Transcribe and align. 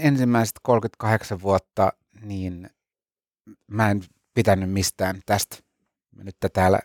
ensimmäiset 0.00 0.56
38 0.62 1.42
vuotta, 1.42 1.92
niin 2.22 2.70
mä 3.66 3.90
en 3.90 4.02
pitänyt 4.34 4.70
mistään 4.70 5.20
tästä. 5.26 5.56
Mä 6.16 6.24
nyt 6.24 6.36
täällä 6.52 6.80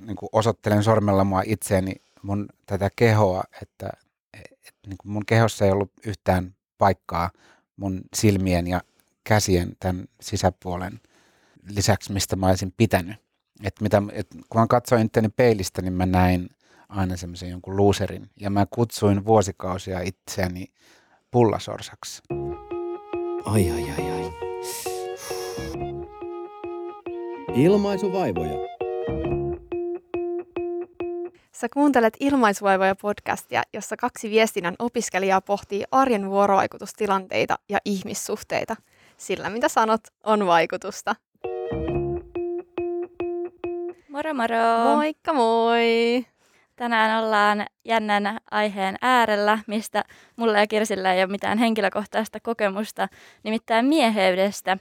niin 0.00 0.16
kuin 0.16 0.28
osoittelen 0.32 0.82
sormella 0.82 1.24
mua 1.24 1.42
itseäni, 1.46 1.92
mun 2.22 2.48
tätä 2.66 2.90
kehoa, 2.96 3.42
että, 3.62 3.90
että 4.34 4.88
niin 4.88 4.98
kuin 4.98 5.12
mun 5.12 5.26
kehossa 5.26 5.64
ei 5.64 5.70
ollut 5.70 5.92
yhtään 6.06 6.54
paikkaa 6.78 7.30
mun 7.76 8.00
silmien 8.16 8.66
ja 8.66 8.80
käsien 9.24 9.76
tämän 9.80 10.04
sisäpuolen 10.20 11.00
lisäksi, 11.68 12.12
mistä 12.12 12.36
mä 12.36 12.46
olisin 12.46 12.74
pitänyt. 12.76 13.16
Et 13.64 13.80
mitä, 13.80 14.02
et 14.12 14.26
kun 14.48 14.60
mä 14.60 14.66
katsoin 14.66 15.06
itseäni 15.06 15.28
peilistä, 15.28 15.82
niin 15.82 15.92
mä 15.92 16.06
näin 16.06 16.50
aina 16.88 17.16
semmoisen 17.16 17.50
jonkun 17.50 17.76
loserin. 17.76 18.30
Ja 18.40 18.50
mä 18.50 18.66
kutsuin 18.70 19.24
vuosikausia 19.24 20.00
itseäni 20.00 20.66
pullasorsaksi. 21.30 22.22
Ai, 23.52 23.70
ai, 23.70 23.84
ai, 23.98 24.10
ai. 24.10 24.32
Ilmaisuvaivoja. 27.54 28.50
Sä 31.52 31.68
kuuntelet 31.68 32.16
Ilmaisvaivoja 32.20 32.94
podcastia, 32.94 33.62
jossa 33.72 33.96
kaksi 33.96 34.30
viestinnän 34.30 34.74
opiskelijaa 34.78 35.40
pohtii 35.40 35.84
arjen 35.90 36.30
vuorovaikutustilanteita 36.30 37.58
ja 37.68 37.78
ihmissuhteita. 37.84 38.76
Sillä 39.16 39.50
mitä 39.50 39.68
sanot, 39.68 40.00
on 40.24 40.46
vaikutusta. 40.46 41.16
Moro 44.08 44.34
moro! 44.34 44.94
Moikka 44.94 45.32
moi! 45.32 46.26
Tänään 46.78 47.24
ollaan 47.24 47.66
jännän 47.84 48.38
aiheen 48.50 48.96
äärellä, 49.02 49.58
mistä 49.66 50.04
mulla 50.36 50.58
ja 50.58 50.66
Kirsillä 50.66 51.14
ei 51.14 51.22
ole 51.22 51.30
mitään 51.30 51.58
henkilökohtaista 51.58 52.40
kokemusta, 52.40 53.08
nimittäin 53.42 53.86
mieheydestä. 53.86 54.76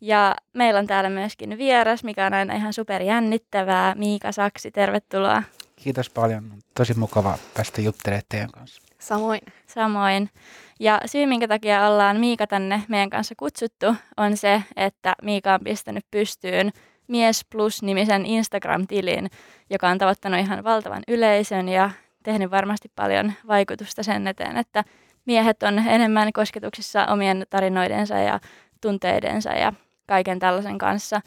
Ja 0.00 0.36
meillä 0.52 0.80
on 0.80 0.86
täällä 0.86 1.10
myöskin 1.10 1.58
vieras, 1.58 2.04
mikä 2.04 2.26
on 2.26 2.34
aina 2.34 2.54
ihan 2.54 2.72
superjännittävää. 2.72 3.94
Miika 3.94 4.32
Saksi, 4.32 4.70
tervetuloa. 4.70 5.42
Kiitos 5.76 6.10
paljon. 6.10 6.52
Tosi 6.74 6.94
mukava 6.94 7.38
päästä 7.54 7.80
juttelemaan 7.80 8.24
teidän 8.28 8.50
kanssa. 8.50 8.82
Samoin. 8.98 9.40
Samoin. 9.66 10.30
Ja 10.80 11.00
syy, 11.06 11.26
minkä 11.26 11.48
takia 11.48 11.88
ollaan 11.88 12.20
Miika 12.20 12.46
tänne 12.46 12.82
meidän 12.88 13.10
kanssa 13.10 13.34
kutsuttu, 13.38 13.94
on 14.16 14.36
se, 14.36 14.62
että 14.76 15.14
Miika 15.22 15.54
on 15.54 15.60
pistänyt 15.64 16.04
pystyyn 16.10 16.72
Mies 17.08 17.44
Plus-nimisen 17.50 18.26
Instagram-tilin, 18.26 19.30
joka 19.70 19.88
on 19.88 19.98
tavoittanut 19.98 20.40
ihan 20.40 20.64
valtavan 20.64 21.02
yleisön 21.08 21.68
ja 21.68 21.90
tehnyt 22.22 22.50
varmasti 22.50 22.92
paljon 22.96 23.32
vaikutusta 23.48 24.02
sen 24.02 24.26
eteen, 24.26 24.56
että 24.56 24.84
miehet 25.24 25.62
on 25.62 25.78
enemmän 25.78 26.32
kosketuksissa 26.32 27.06
omien 27.06 27.46
tarinoidensa 27.50 28.14
ja 28.14 28.40
tunteidensa 28.80 29.50
ja 29.50 29.72
kaiken 30.06 30.38
tällaisen 30.38 30.78
kanssa. 30.78 31.20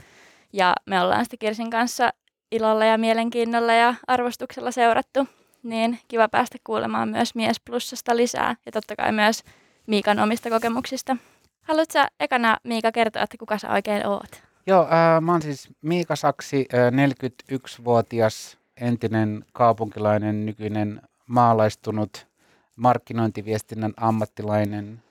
Ja 0.53 0.75
me 0.85 1.01
ollaan 1.01 1.25
sitten 1.25 1.39
Kirsin 1.39 1.69
kanssa 1.69 2.09
ilolla 2.51 2.85
ja 2.85 2.97
mielenkiinnolla 2.97 3.73
ja 3.73 3.95
arvostuksella 4.07 4.71
seurattu, 4.71 5.27
niin 5.63 5.99
kiva 6.07 6.29
päästä 6.29 6.57
kuulemaan 6.63 7.09
myös 7.09 7.35
Mies 7.35 7.59
Plussasta 7.59 8.15
lisää 8.15 8.55
ja 8.65 8.71
totta 8.71 8.95
kai 8.95 9.11
myös 9.11 9.43
Miikan 9.87 10.19
omista 10.19 10.49
kokemuksista. 10.49 11.17
Haluatko 11.61 11.99
ekana 12.19 12.57
Miika 12.63 12.91
kertoa, 12.91 13.21
että 13.21 13.37
kuka 13.37 13.57
sä 13.57 13.71
oikein 13.71 14.07
oot? 14.07 14.48
Joo, 14.69 14.83
äh, 14.83 15.21
mä 15.21 15.31
oon 15.31 15.41
siis 15.41 15.69
Miika 15.81 16.15
Saksi, 16.15 16.65
äh, 16.73 16.91
41-vuotias 16.91 18.57
entinen 18.81 19.45
kaupunkilainen, 19.53 20.45
nykyinen 20.45 21.01
maalaistunut 21.27 22.27
markkinointiviestinnän 22.75 23.93
ammattilainen 23.97 25.03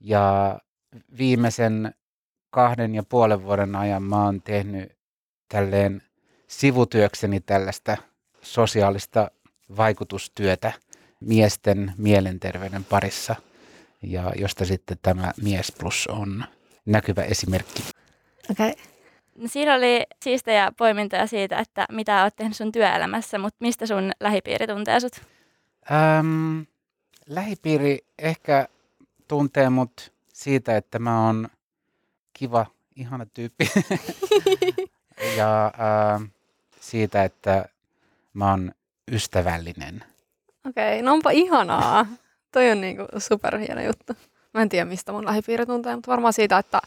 ja 0.00 0.58
viimeisen 1.18 1.94
kahden 2.50 2.94
ja 2.94 3.02
puolen 3.02 3.42
vuoden 3.42 3.76
ajan 3.76 4.02
mä 4.02 4.24
oon 4.24 4.42
tehnyt 4.42 4.92
tälleen 5.48 6.02
sivutyökseni 6.46 7.40
tällaista 7.40 7.96
sosiaalista 8.42 9.30
vaikutustyötä 9.76 10.72
miesten 11.20 11.92
mielenterveyden 11.96 12.84
parissa, 12.84 13.36
ja 14.02 14.32
josta 14.36 14.64
sitten 14.64 14.98
tämä 15.02 15.32
Mies 15.42 15.72
Plus 15.78 16.06
on 16.06 16.44
näkyvä 16.86 17.22
esimerkki. 17.22 17.82
Okei. 18.50 18.70
Okay. 18.70 18.89
No 19.40 19.48
siinä 19.48 19.74
oli 19.74 20.02
siistejä 20.22 20.72
poimintoja 20.76 21.26
siitä, 21.26 21.58
että 21.58 21.86
mitä 21.92 22.22
olet 22.22 22.36
tehnyt 22.36 22.56
sun 22.56 22.72
työelämässä, 22.72 23.38
mutta 23.38 23.56
mistä 23.60 23.86
sun 23.86 24.12
lähipiiri 24.20 24.66
tuntee 24.66 25.00
sut? 25.00 25.22
Ähm, 25.92 26.60
lähipiiri 27.26 27.98
ehkä 28.18 28.68
tuntee 29.28 29.70
mut 29.70 30.12
siitä, 30.32 30.76
että 30.76 30.98
mä 30.98 31.26
oon 31.26 31.48
kiva, 32.32 32.66
ihana 32.96 33.26
tyyppi. 33.34 33.70
ja 35.38 35.66
äh, 35.66 36.30
siitä, 36.80 37.24
että 37.24 37.64
mä 38.34 38.50
oon 38.50 38.72
ystävällinen. 39.12 40.04
Okei, 40.68 40.94
okay, 40.94 41.02
no 41.02 41.12
onpa 41.12 41.30
ihanaa. 41.30 42.06
Toi 42.52 42.70
on 42.70 42.80
niinku 42.80 43.06
superhieno 43.18 43.82
juttu. 43.82 44.12
Mä 44.54 44.62
en 44.62 44.68
tiedä, 44.68 44.84
mistä 44.84 45.12
mun 45.12 45.24
lähipiiri 45.24 45.66
tuntee, 45.66 45.94
mutta 45.94 46.10
varmaan 46.10 46.32
siitä, 46.32 46.58
että 46.58 46.80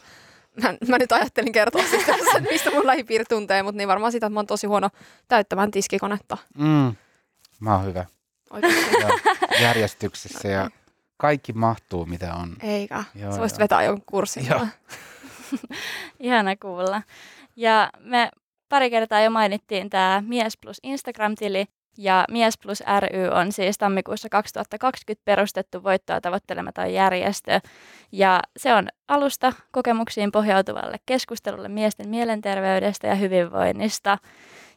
mä, 0.62 0.74
mä 0.88 0.98
nyt 0.98 1.12
ajattelin 1.12 1.52
kertoa 1.52 1.82
siis 1.90 2.04
tässä, 2.06 2.38
että 2.38 2.50
mistä 2.50 2.70
mun 2.70 2.86
lähipiiri 2.86 3.24
tuntee, 3.24 3.62
mutta 3.62 3.76
niin 3.76 3.88
varmaan 3.88 4.12
siitä, 4.12 4.26
että 4.26 4.34
mä 4.34 4.38
oon 4.38 4.46
tosi 4.46 4.66
huono 4.66 4.90
täyttämään 5.28 5.70
tiskikonetta. 5.70 6.38
Mm, 6.58 6.94
mä 7.60 7.76
oon 7.76 7.84
hyvä. 7.84 8.04
Oikeasti. 8.50 8.96
Ja 9.00 9.08
järjestyksessä 9.60 10.48
ja 10.48 10.70
kaikki 11.16 11.52
mahtuu, 11.52 12.06
mitä 12.06 12.34
on. 12.34 12.56
Eikä. 12.62 13.04
Joo, 13.14 13.32
Sä 13.32 13.38
voisit 13.38 13.58
joo. 13.58 13.64
vetää 13.64 13.82
jonkun 13.82 14.04
kurssin. 14.06 14.46
Joo. 14.46 14.66
Ihana 16.20 16.56
kuulla. 16.56 17.02
Ja 17.56 17.90
me 18.00 18.30
pari 18.68 18.90
kertaa 18.90 19.20
jo 19.20 19.30
mainittiin 19.30 19.90
tämä 19.90 20.22
Mies 20.26 20.56
Plus 20.56 20.80
Instagram-tili, 20.82 21.66
ja 21.98 22.24
Mies 22.30 22.58
Plus 22.58 22.82
ry 23.00 23.28
on 23.28 23.52
siis 23.52 23.78
tammikuussa 23.78 24.28
2020 24.28 25.24
perustettu 25.24 25.82
voittoa 25.82 26.20
tavoittelematon 26.20 26.92
järjestö. 26.92 27.60
Ja 28.12 28.40
se 28.56 28.74
on 28.74 28.88
alusta 29.08 29.52
kokemuksiin 29.70 30.32
pohjautuvalle 30.32 30.96
keskustelulle 31.06 31.68
miesten 31.68 32.08
mielenterveydestä 32.08 33.06
ja 33.06 33.14
hyvinvoinnista. 33.14 34.18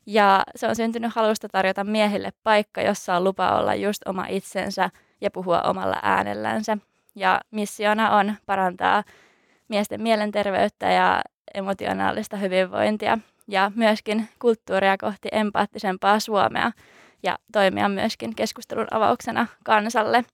Ja 0.06 0.44
se 0.56 0.68
on 0.68 0.76
syntynyt 0.76 1.16
halusta 1.16 1.50
tarjota 1.50 1.84
miehille 1.84 2.32
paikka, 2.44 2.82
jossa 2.82 3.16
on 3.16 3.24
lupa 3.24 3.58
olla 3.58 3.76
just 3.76 4.08
oma 4.08 4.26
itsensä 4.30 4.90
ja 5.22 5.32
puhua 5.32 5.62
omalla 5.62 6.00
äänellänsä. 6.02 6.78
Ja 7.16 7.42
missiona 7.52 8.18
on 8.18 8.36
parantaa 8.46 9.04
miesten 9.68 10.02
mielenterveyttä 10.02 10.92
ja 10.92 11.22
emotionaalista 11.54 12.38
hyvinvointia 12.38 13.18
ja 13.48 13.72
myöskin 13.76 14.30
kulttuuria 14.40 14.98
kohti 14.98 15.30
empaattisempaa 15.32 16.20
Suomea 16.20 16.72
ja 17.24 17.40
toimia 17.52 17.90
myöskin 17.90 18.36
keskustelun 18.36 18.88
avauksena 18.92 19.48
kansalle. 19.64 20.26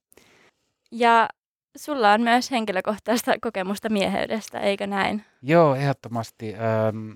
Ja 0.92 1.28
sulla 1.76 2.12
on 2.12 2.20
myös 2.20 2.50
henkilökohtaista 2.50 3.34
kokemusta 3.40 3.88
mieheydestä, 3.88 4.60
eikö 4.60 4.86
näin? 4.86 5.24
Joo, 5.42 5.74
ehdottomasti. 5.74 6.54
Ähm, 6.54 7.10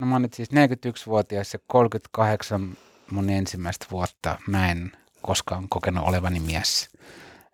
no 0.00 0.06
mä 0.06 0.14
oon 0.14 0.22
nyt 0.22 0.34
siis 0.34 0.48
41-vuotias 0.50 1.52
ja 1.52 1.58
38 1.66 2.76
mun 3.10 3.30
ensimmäistä 3.30 3.86
vuotta. 3.90 4.38
Mä 4.46 4.70
en 4.70 4.92
koskaan 5.22 5.68
kokenut 5.68 6.08
olevani 6.08 6.40
mies. 6.40 6.88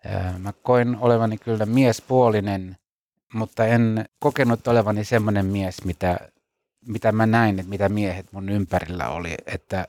Äh, 0.05 0.39
mä 0.39 0.53
koin 0.63 0.97
olevani 0.99 1.37
kyllä 1.37 1.65
miespuolinen, 1.65 2.77
mutta 3.33 3.65
en 3.65 4.05
kokenut 4.19 4.67
olevani 4.67 5.03
semmoinen 5.03 5.45
mies, 5.45 5.85
mitä, 5.85 6.19
mitä 6.87 7.11
mä 7.11 7.25
näin, 7.25 7.59
että 7.59 7.69
mitä 7.69 7.89
miehet 7.89 8.31
mun 8.31 8.49
ympärillä 8.49 9.09
oli. 9.09 9.35
Että 9.45 9.87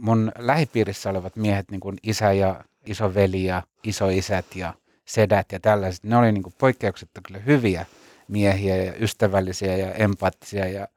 mun 0.00 0.32
lähipiirissä 0.38 1.10
olevat 1.10 1.36
miehet, 1.36 1.70
niin 1.70 1.80
kuin 1.80 1.96
isä 2.02 2.32
ja 2.32 2.64
isoveli 2.86 3.44
ja 3.44 3.62
isoisät 3.84 4.56
ja 4.56 4.74
sedät 5.04 5.52
ja 5.52 5.60
tällaiset, 5.60 6.04
ne 6.04 6.16
oli 6.16 6.32
niin 6.32 6.42
kuin 6.42 6.54
poikkeuksetta 6.58 7.20
kyllä 7.26 7.40
hyviä 7.40 7.86
miehiä 8.28 8.76
ja 8.76 8.92
ystävällisiä 9.00 9.76
ja 9.76 9.92
empaattisia 9.92 10.68
ja 10.68 10.88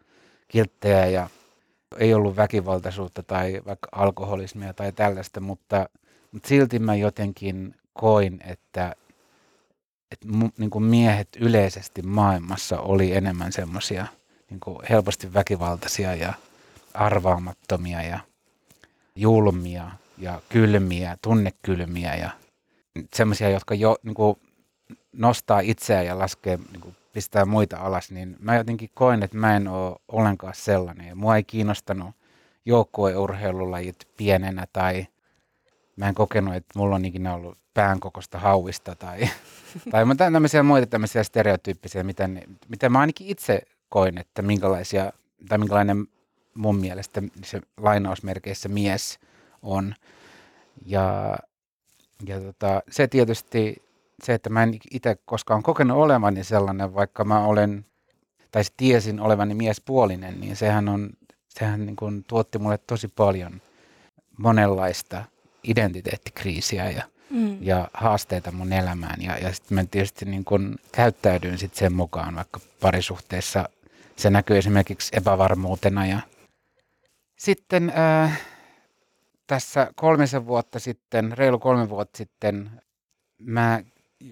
kilttejä 0.47 1.05
ja 1.05 1.29
ei 1.97 2.13
ollut 2.13 2.35
väkivaltaisuutta 2.35 3.23
tai 3.23 3.61
vaikka 3.65 3.89
alkoholismia 3.91 4.73
tai 4.73 4.91
tällaista, 4.91 5.39
mutta, 5.39 5.89
mutta 6.31 6.49
silti 6.49 6.79
mä 6.79 6.95
jotenkin 6.95 7.75
koin, 7.93 8.39
että, 8.45 8.95
että 10.11 10.27
mu, 10.27 10.49
niin 10.57 10.69
kuin 10.69 10.83
miehet 10.83 11.29
yleisesti 11.39 12.01
maailmassa 12.01 12.79
oli 12.79 13.15
enemmän 13.15 13.51
semmoisia 13.51 14.07
niin 14.49 14.59
helposti 14.89 15.33
väkivaltaisia 15.33 16.15
ja 16.15 16.33
arvaamattomia 16.93 18.03
ja 18.03 18.19
julmia 19.21 19.91
ja 20.17 20.41
kylmiä, 20.49 21.17
tunnekylmiä 21.21 22.15
ja 22.15 22.29
semmoisia, 23.13 23.49
jotka 23.49 23.75
jo 23.75 23.97
niin 24.03 24.15
kuin, 24.15 24.37
nostaa 25.13 25.59
itseään 25.59 26.05
ja 26.05 26.19
laskee, 26.19 26.57
niin 26.71 26.81
kuin, 26.81 26.95
pistää 27.13 27.45
muita 27.45 27.77
alas, 27.77 28.11
niin 28.11 28.35
mä 28.39 28.55
jotenkin 28.55 28.89
koen, 28.93 29.23
että 29.23 29.37
mä 29.37 29.55
en 29.55 29.67
ole 29.67 29.95
ollenkaan 30.07 30.53
sellainen. 30.55 31.07
Ja 31.07 31.15
mua 31.15 31.35
ei 31.35 31.43
kiinnostanut 31.43 32.15
joukkueurheilulajit 32.65 34.07
pienenä 34.17 34.67
tai 34.73 35.07
mä 35.95 36.07
en 36.07 36.15
kokenut, 36.15 36.55
että 36.55 36.79
mulla 36.79 36.95
on 36.95 37.05
ikinä 37.05 37.33
ollut 37.33 37.57
pään 37.73 37.99
kokosta 37.99 38.39
hauista 38.39 38.95
tai, 38.95 39.19
tai 39.91 40.05
mä 40.05 40.15
tämmöisiä 40.15 40.63
muita 40.63 40.87
tämmöisiä 40.87 41.23
stereotyyppisiä, 41.23 42.03
miten, 42.03 42.43
miten 42.67 42.91
mä 42.91 42.99
ainakin 42.99 43.27
itse 43.27 43.61
koin, 43.89 44.17
että 44.17 44.41
minkälaisia, 44.41 45.13
tai 45.49 45.57
minkälainen 45.57 46.07
mun 46.53 46.75
mielestä 46.75 47.21
se 47.43 47.61
lainausmerkeissä 47.77 48.69
mies 48.69 49.19
on. 49.61 49.95
Ja, 50.85 51.37
ja 52.25 52.41
tota, 52.41 52.83
se 52.91 53.07
tietysti, 53.07 53.83
se, 54.23 54.33
että 54.33 54.49
mä 54.49 54.63
en 54.63 54.77
itse 54.91 55.17
koskaan 55.25 55.63
kokenut 55.63 55.97
olevani 55.97 56.43
sellainen, 56.43 56.93
vaikka 56.93 57.23
mä 57.23 57.45
olen, 57.45 57.85
tai 58.51 58.63
tiesin 58.77 59.19
olevani 59.19 59.53
miespuolinen, 59.53 60.41
niin 60.41 60.55
sehän, 60.55 60.89
on, 60.89 61.09
sehän 61.49 61.85
niin 61.85 61.95
kuin 61.95 62.23
tuotti 62.23 62.59
mulle 62.59 62.77
tosi 62.77 63.07
paljon 63.07 63.61
monenlaista 64.37 65.25
identiteettikriisiä 65.63 66.89
ja, 66.89 67.03
mm. 67.29 67.57
ja 67.61 67.87
haasteita 67.93 68.51
mun 68.51 68.73
elämään. 68.73 69.21
Ja, 69.21 69.37
ja 69.37 69.53
sitten 69.53 69.75
mä 69.75 69.85
tietysti 69.91 70.25
niin 70.25 70.45
kuin 70.45 70.75
käyttäydyin 70.91 71.57
sit 71.57 71.75
sen 71.75 71.93
mukaan, 71.93 72.35
vaikka 72.35 72.59
parisuhteessa 72.79 73.69
se 74.15 74.29
näkyy 74.29 74.57
esimerkiksi 74.57 75.11
epävarmuutena. 75.13 76.05
Ja 76.05 76.19
sitten 77.39 77.93
äh, 77.97 78.41
tässä 79.47 79.91
kolmisen 79.95 80.47
vuotta 80.47 80.79
sitten, 80.79 81.37
reilu 81.37 81.59
kolme 81.59 81.89
vuotta 81.89 82.17
sitten, 82.17 82.71
mä 83.39 83.83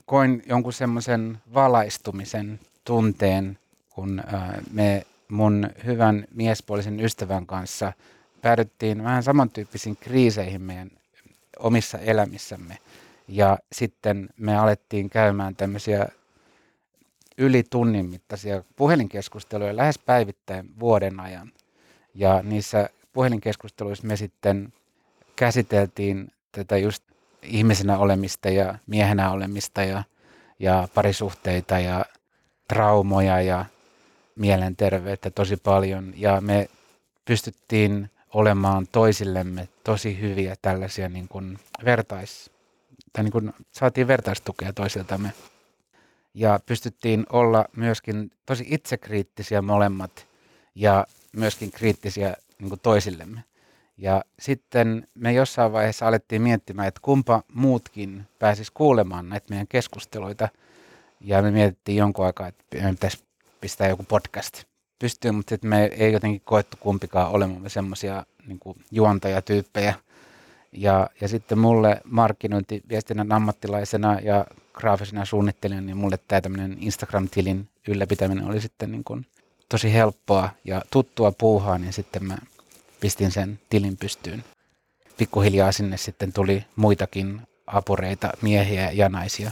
koin 0.06 0.44
jonkun 0.46 0.74
semmoisen 0.74 1.38
valaistumisen 1.54 2.60
tunteen, 2.84 3.60
kun 3.90 4.24
äh, 4.34 4.50
me 4.72 5.06
mun 5.28 5.70
hyvän 5.86 6.28
miespuolisen 6.34 7.00
ystävän 7.00 7.46
kanssa 7.46 7.94
päädyttiin 8.42 9.04
vähän 9.04 9.24
samantyyppisiin 9.24 9.98
kriiseihin 9.98 10.62
meidän 10.62 10.92
omissa 11.60 11.98
elämissämme. 11.98 12.78
Ja 13.28 13.60
sitten 13.72 14.30
me 14.38 14.58
alettiin 14.58 15.10
käymään 15.10 15.56
tämmöisiä 15.56 16.08
yli 17.38 17.64
tunnin 17.64 18.06
mittaisia 18.06 18.64
puhelinkeskusteluja 18.76 19.76
lähes 19.76 20.00
päivittäin 20.00 20.80
vuoden 20.80 21.20
ajan. 21.20 21.52
Ja 22.14 22.44
niissä 22.44 22.90
puhelinkeskusteluissa 23.18 24.08
me 24.08 24.16
sitten 24.16 24.74
käsiteltiin 25.36 26.32
tätä 26.52 26.78
just 26.78 27.04
ihmisenä 27.42 27.98
olemista 27.98 28.50
ja 28.50 28.76
miehenä 28.88 29.32
olemista 29.32 29.84
ja, 29.84 30.04
ja 30.60 30.88
parisuhteita 30.94 31.80
ja 31.80 32.06
traumoja 32.68 33.42
ja 33.42 33.66
mielenterveyttä 34.36 35.30
tosi 35.30 35.58
paljon. 35.58 36.14
Ja 36.16 36.42
me 36.42 36.70
pystyttiin 37.26 38.10
olemaan 38.34 38.88
toisillemme 38.92 39.68
tosi 39.84 40.20
hyviä 40.20 40.56
tällaisia 40.62 41.10
niin 41.10 41.28
kuin 41.28 41.60
vertais, 41.86 42.50
tai 43.14 43.24
niin 43.24 43.32
kuin 43.32 43.54
saatiin 43.72 44.08
vertaistukea 44.08 44.74
toisiltamme. 44.74 45.34
Ja 46.34 46.60
pystyttiin 46.66 47.26
olla 47.32 47.66
myöskin 47.76 48.32
tosi 48.46 48.66
itsekriittisiä 48.70 49.62
molemmat 49.62 50.28
ja 50.76 51.08
myöskin 51.32 51.72
kriittisiä 51.72 52.36
niin 52.60 52.70
kuin 52.70 52.80
toisillemme. 52.80 53.44
Ja 53.98 54.24
sitten 54.40 55.08
me 55.16 55.34
jossain 55.34 55.72
vaiheessa 55.72 56.08
alettiin 56.08 56.42
miettimään, 56.42 56.88
että 56.88 57.00
kumpa 57.04 57.44
muutkin 57.54 58.26
pääsis 58.40 58.72
kuulemaan 58.72 59.30
näitä 59.30 59.46
meidän 59.50 59.68
keskusteluita. 59.68 60.50
Ja 61.22 61.42
me 61.42 61.52
mietittiin 61.52 61.98
jonkun 61.98 62.26
aikaa, 62.26 62.48
että 62.48 62.64
me 62.82 62.92
pitäisi 62.92 63.24
pistää 63.62 63.88
joku 63.88 64.04
podcast 64.04 64.64
pystyyn, 65.00 65.36
mutta 65.36 65.50
sitten 65.50 65.70
me 65.70 65.86
ei 65.86 66.14
jotenkin 66.14 66.42
koettu 66.46 66.78
kumpikaan 66.80 67.32
olemaan 67.32 67.70
semmoisia 67.70 68.26
niin 68.48 68.60
juontajatyyppejä. 68.92 69.94
Ja, 70.72 71.10
ja 71.22 71.28
sitten 71.28 71.60
mulle 71.60 72.02
markkinointiviestinnän 72.04 73.32
ammattilaisena 73.32 74.20
ja 74.20 74.46
graafisena 74.74 75.26
suunnittelijana, 75.26 75.86
niin 75.86 75.98
mulle 75.98 76.20
tämä 76.28 76.42
tämmöinen 76.42 76.78
Instagram-tilin 76.80 77.70
ylläpitäminen 77.88 78.46
oli 78.46 78.62
sitten 78.62 78.92
niin 78.92 79.04
kuin 79.04 79.26
tosi 79.70 79.94
helppoa 79.94 80.50
ja 80.64 80.82
tuttua 80.92 81.32
puuhaa, 81.32 81.78
niin 81.78 81.94
sitten 81.94 82.24
mä 82.24 82.38
pistin 83.00 83.32
sen 83.32 83.60
tilin 83.70 83.98
pystyyn. 83.98 84.44
Pikkuhiljaa 85.18 85.72
sinne 85.72 85.98
sitten 85.98 86.34
tuli 86.34 86.66
muitakin 86.76 87.42
apureita, 87.68 88.30
miehiä 88.42 88.92
ja 88.92 89.10
naisia. 89.10 89.52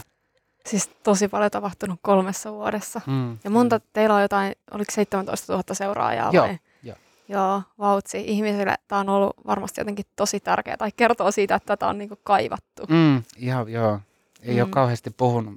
Siis 0.66 0.90
tosi 1.02 1.28
paljon 1.28 1.50
tapahtunut 1.50 1.98
kolmessa 2.02 2.52
vuodessa. 2.52 3.00
Mm. 3.06 3.38
Ja 3.44 3.50
monta, 3.50 3.80
teillä 3.92 4.14
on 4.14 4.22
jotain, 4.22 4.54
oliko 4.70 4.92
17 4.92 5.52
000 5.52 5.64
seuraajaa 5.72 6.30
Joo, 6.32 6.46
vai? 6.46 6.58
jo. 6.82 6.94
Joo, 7.28 7.62
vautsi. 7.78 8.24
Ihmisille 8.26 8.74
tämä 8.88 9.00
on 9.00 9.08
ollut 9.08 9.36
varmasti 9.46 9.80
jotenkin 9.80 10.04
tosi 10.16 10.40
tärkeää, 10.40 10.76
tai 10.76 10.92
kertoo 10.96 11.30
siitä, 11.30 11.54
että 11.54 11.66
tätä 11.66 11.86
on 11.86 11.98
niinku 11.98 12.18
kaivattu. 12.24 12.82
Mm, 12.88 13.22
ihan, 13.36 13.68
joo. 13.68 14.00
Ei 14.42 14.54
mm. 14.54 14.60
ole 14.60 14.68
kauheasti 14.70 15.10
puhunut, 15.10 15.54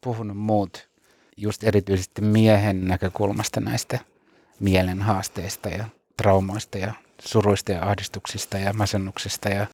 puhunut 0.00 0.36
muut, 0.36 0.88
just 1.36 1.64
erityisesti 1.64 2.22
miehen 2.22 2.88
näkökulmasta 2.88 3.60
näistä 3.60 3.98
mielen 4.60 5.02
haasteista 5.02 5.68
ja 5.68 5.84
traumoista 6.16 6.78
ja 6.78 6.94
suruista 7.18 7.72
ja 7.72 7.82
ahdistuksista 7.88 8.58
ja 8.58 8.72
masennuksista 8.72 9.48
ja 9.48 9.66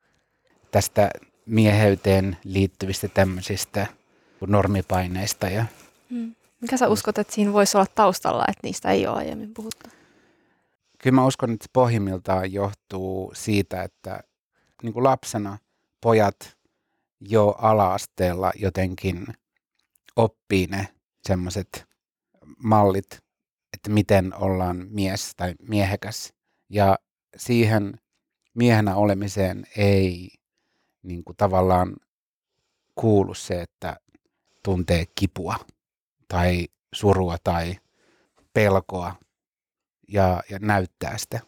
tästä 0.70 1.10
mieheyteen 1.46 2.36
liittyvistä 2.44 3.08
tämmöisistä 3.08 3.86
normipaineista. 4.46 5.48
Ja 5.48 5.64
hmm. 6.10 6.34
Mikä 6.60 6.76
sä 6.76 6.88
uskot, 6.88 7.18
että 7.18 7.32
siinä 7.32 7.52
voisi 7.52 7.76
olla 7.76 7.86
taustalla, 7.94 8.44
että 8.48 8.60
niistä 8.62 8.90
ei 8.90 9.06
ole 9.06 9.16
aiemmin 9.16 9.54
puhuttu? 9.54 9.90
Kyllä 11.02 11.14
mä 11.14 11.26
uskon, 11.26 11.52
että 11.52 11.66
pohjimmiltaan 11.72 12.52
johtuu 12.52 13.32
siitä, 13.34 13.82
että 13.82 14.20
niin 14.82 14.92
kuin 14.92 15.04
lapsena 15.04 15.58
pojat 16.00 16.56
jo 17.20 17.48
ala-asteella 17.48 18.52
jotenkin 18.54 19.26
oppii 20.16 20.66
ne 20.66 20.88
semmoiset 21.28 21.86
mallit, 22.56 23.18
että 23.72 23.90
miten 23.90 24.34
ollaan 24.34 24.86
mies 24.90 25.32
tai 25.36 25.54
miehekäs. 25.68 26.32
Ja 26.68 26.98
siihen 27.36 28.00
miehenä 28.54 28.96
olemiseen 28.96 29.66
ei 29.76 30.28
niin 31.02 31.24
kuin 31.24 31.36
tavallaan 31.36 31.96
kuulu 32.94 33.34
se, 33.34 33.62
että 33.62 33.96
tuntee 34.62 35.04
kipua 35.14 35.56
tai 36.28 36.68
surua 36.94 37.36
tai 37.44 37.76
pelkoa 38.52 39.14
ja, 40.08 40.42
ja 40.50 40.58
näyttää 40.58 41.18
sitä. 41.18 41.40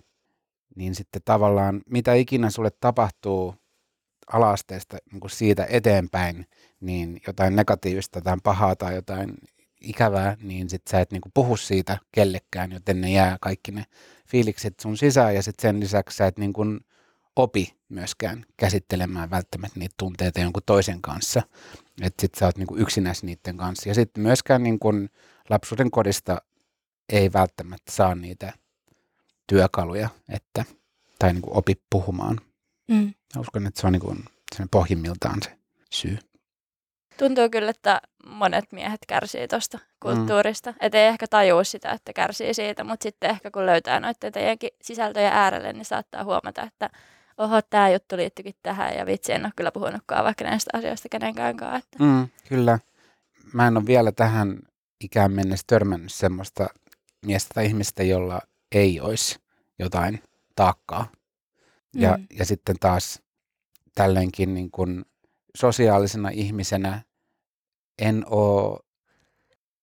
Niin 0.76 0.94
sitten 0.94 1.22
tavallaan 1.24 1.82
mitä 1.86 2.14
ikinä 2.14 2.50
sulle 2.50 2.70
tapahtuu 2.80 3.54
alasteesta 4.32 4.96
niin 5.12 5.30
siitä 5.30 5.66
eteenpäin, 5.70 6.46
niin 6.80 7.20
jotain 7.26 7.56
negatiivista 7.56 8.20
tai 8.20 8.36
pahaa 8.42 8.76
tai 8.76 8.94
jotain 8.94 9.34
ikävää, 9.80 10.36
niin 10.42 10.70
sit 10.70 10.82
sä 10.90 11.00
et 11.00 11.12
niinku 11.12 11.30
puhu 11.34 11.56
siitä 11.56 11.98
kellekään, 12.12 12.72
joten 12.72 13.00
ne 13.00 13.10
jää 13.10 13.36
kaikki 13.40 13.72
ne 13.72 13.84
fiilikset 14.26 14.80
sun 14.80 14.96
sisään 14.96 15.34
ja 15.34 15.42
sitten 15.42 15.62
sen 15.62 15.80
lisäksi 15.80 16.16
sä 16.16 16.26
et 16.26 16.38
niinku 16.38 16.64
opi 17.36 17.76
myöskään 17.88 18.44
käsittelemään 18.56 19.30
välttämättä 19.30 19.78
niitä 19.78 19.94
tunteita 19.98 20.40
jonkun 20.40 20.62
toisen 20.66 21.02
kanssa. 21.02 21.42
Että 22.00 22.20
sit 22.20 22.34
sä 22.34 22.46
oot 22.46 22.56
niinku 22.56 22.76
yksinäs 22.76 23.22
niiden 23.22 23.56
kanssa. 23.56 23.88
Ja 23.88 23.94
sitten 23.94 24.22
myöskään 24.22 24.62
niinku 24.62 24.92
lapsuuden 25.50 25.90
kodista 25.90 26.42
ei 27.08 27.32
välttämättä 27.32 27.92
saa 27.92 28.14
niitä 28.14 28.52
työkaluja, 29.46 30.08
että, 30.28 30.64
tai 31.18 31.32
niinku 31.32 31.50
opi 31.58 31.74
puhumaan. 31.90 32.40
Mm. 32.88 33.14
Mä 33.34 33.40
uskon, 33.40 33.66
että 33.66 33.80
se 33.80 33.86
on 33.86 33.92
niinku 33.92 34.16
pohjimmiltaan 34.70 35.42
se 35.42 35.58
syy. 35.90 36.18
Tuntuu 37.20 37.50
kyllä, 37.50 37.70
että 37.70 38.00
monet 38.26 38.72
miehet 38.72 39.00
kärsii 39.08 39.48
tuosta 39.48 39.78
kulttuurista. 40.02 40.70
Mm. 40.70 40.76
Että 40.80 40.98
ei 40.98 41.06
ehkä 41.06 41.26
tajua 41.26 41.64
sitä, 41.64 41.90
että 41.90 42.12
kärsii 42.12 42.54
siitä, 42.54 42.84
mutta 42.84 43.02
sitten 43.02 43.30
ehkä 43.30 43.50
kun 43.50 43.66
löytää 43.66 44.00
noiden 44.00 44.32
teidänkin 44.32 44.70
sisältöjä 44.82 45.30
äärelle, 45.32 45.72
niin 45.72 45.84
saattaa 45.84 46.24
huomata, 46.24 46.62
että 46.62 46.90
oho, 47.38 47.62
tämä 47.62 47.90
juttu 47.90 48.16
liittyykin 48.16 48.54
tähän 48.62 48.96
ja 48.96 49.06
vitsi, 49.06 49.32
en 49.32 49.44
ole 49.44 49.52
kyllä 49.56 49.72
puhunutkaan 49.72 50.24
vaikka 50.24 50.44
näistä 50.44 50.70
asioista 50.72 51.08
kenenkään 51.08 51.56
kanssa. 51.56 51.76
Että. 51.76 52.04
Mm, 52.04 52.28
kyllä. 52.48 52.78
Mä 53.52 53.66
en 53.66 53.76
ole 53.76 53.86
vielä 53.86 54.12
tähän 54.12 54.58
ikään 55.00 55.32
mennessä 55.32 55.64
törmännyt 55.66 56.12
semmoista 56.12 56.66
miestä 57.26 57.54
tai 57.54 57.66
ihmistä, 57.66 58.02
jolla 58.02 58.40
ei 58.72 59.00
olisi 59.00 59.38
jotain 59.78 60.22
taakkaa. 60.56 61.10
Ja, 61.94 62.16
mm. 62.16 62.26
ja 62.38 62.44
sitten 62.44 62.76
taas 62.80 63.22
tälleenkin 63.94 64.54
niin 64.54 64.70
kuin 64.70 65.04
sosiaalisena 65.56 66.28
ihmisenä 66.28 67.02
en 68.00 68.24
ole 68.26 68.78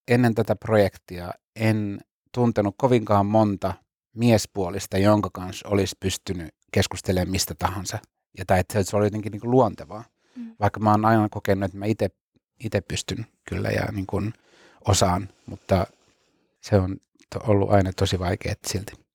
ennen 0.08 0.36
tätä 0.36 0.56
projektia 0.56 1.34
en 1.56 2.00
tuntenut 2.32 2.76
kovinkaan 2.78 3.26
monta 3.26 3.74
miespuolista, 4.14 4.98
jonka 4.98 5.30
kanssa 5.34 5.70
olisi 5.70 5.96
pystynyt 6.00 6.56
keskustelemaan 6.72 7.32
mistä 7.32 7.56
tahansa. 7.60 8.00
Ja 8.38 8.46
tai 8.46 8.60
että 8.60 8.84
se 8.84 8.98
oli 8.98 9.06
jotenkin 9.06 9.32
niin 9.32 9.42
kuin 9.42 9.52
luontevaa. 9.52 10.04
Mm. 10.36 10.56
Vaikka 10.60 10.80
mä 10.80 10.92
oon 10.92 11.06
aina 11.06 11.30
kokenut, 11.30 11.64
että 11.64 11.78
mä 11.78 11.86
itse 12.60 12.82
pystyn 12.88 13.26
kyllä 13.50 13.70
ja 13.70 13.92
niin 13.92 14.08
kuin 14.08 14.34
osaan, 14.88 15.30
mutta 15.46 15.88
se 16.62 16.76
on 16.76 16.98
ollut 17.44 17.72
aina 17.72 17.92
tosi 17.94 18.20
vaikeaa 18.20 18.56
silti. 18.68 19.07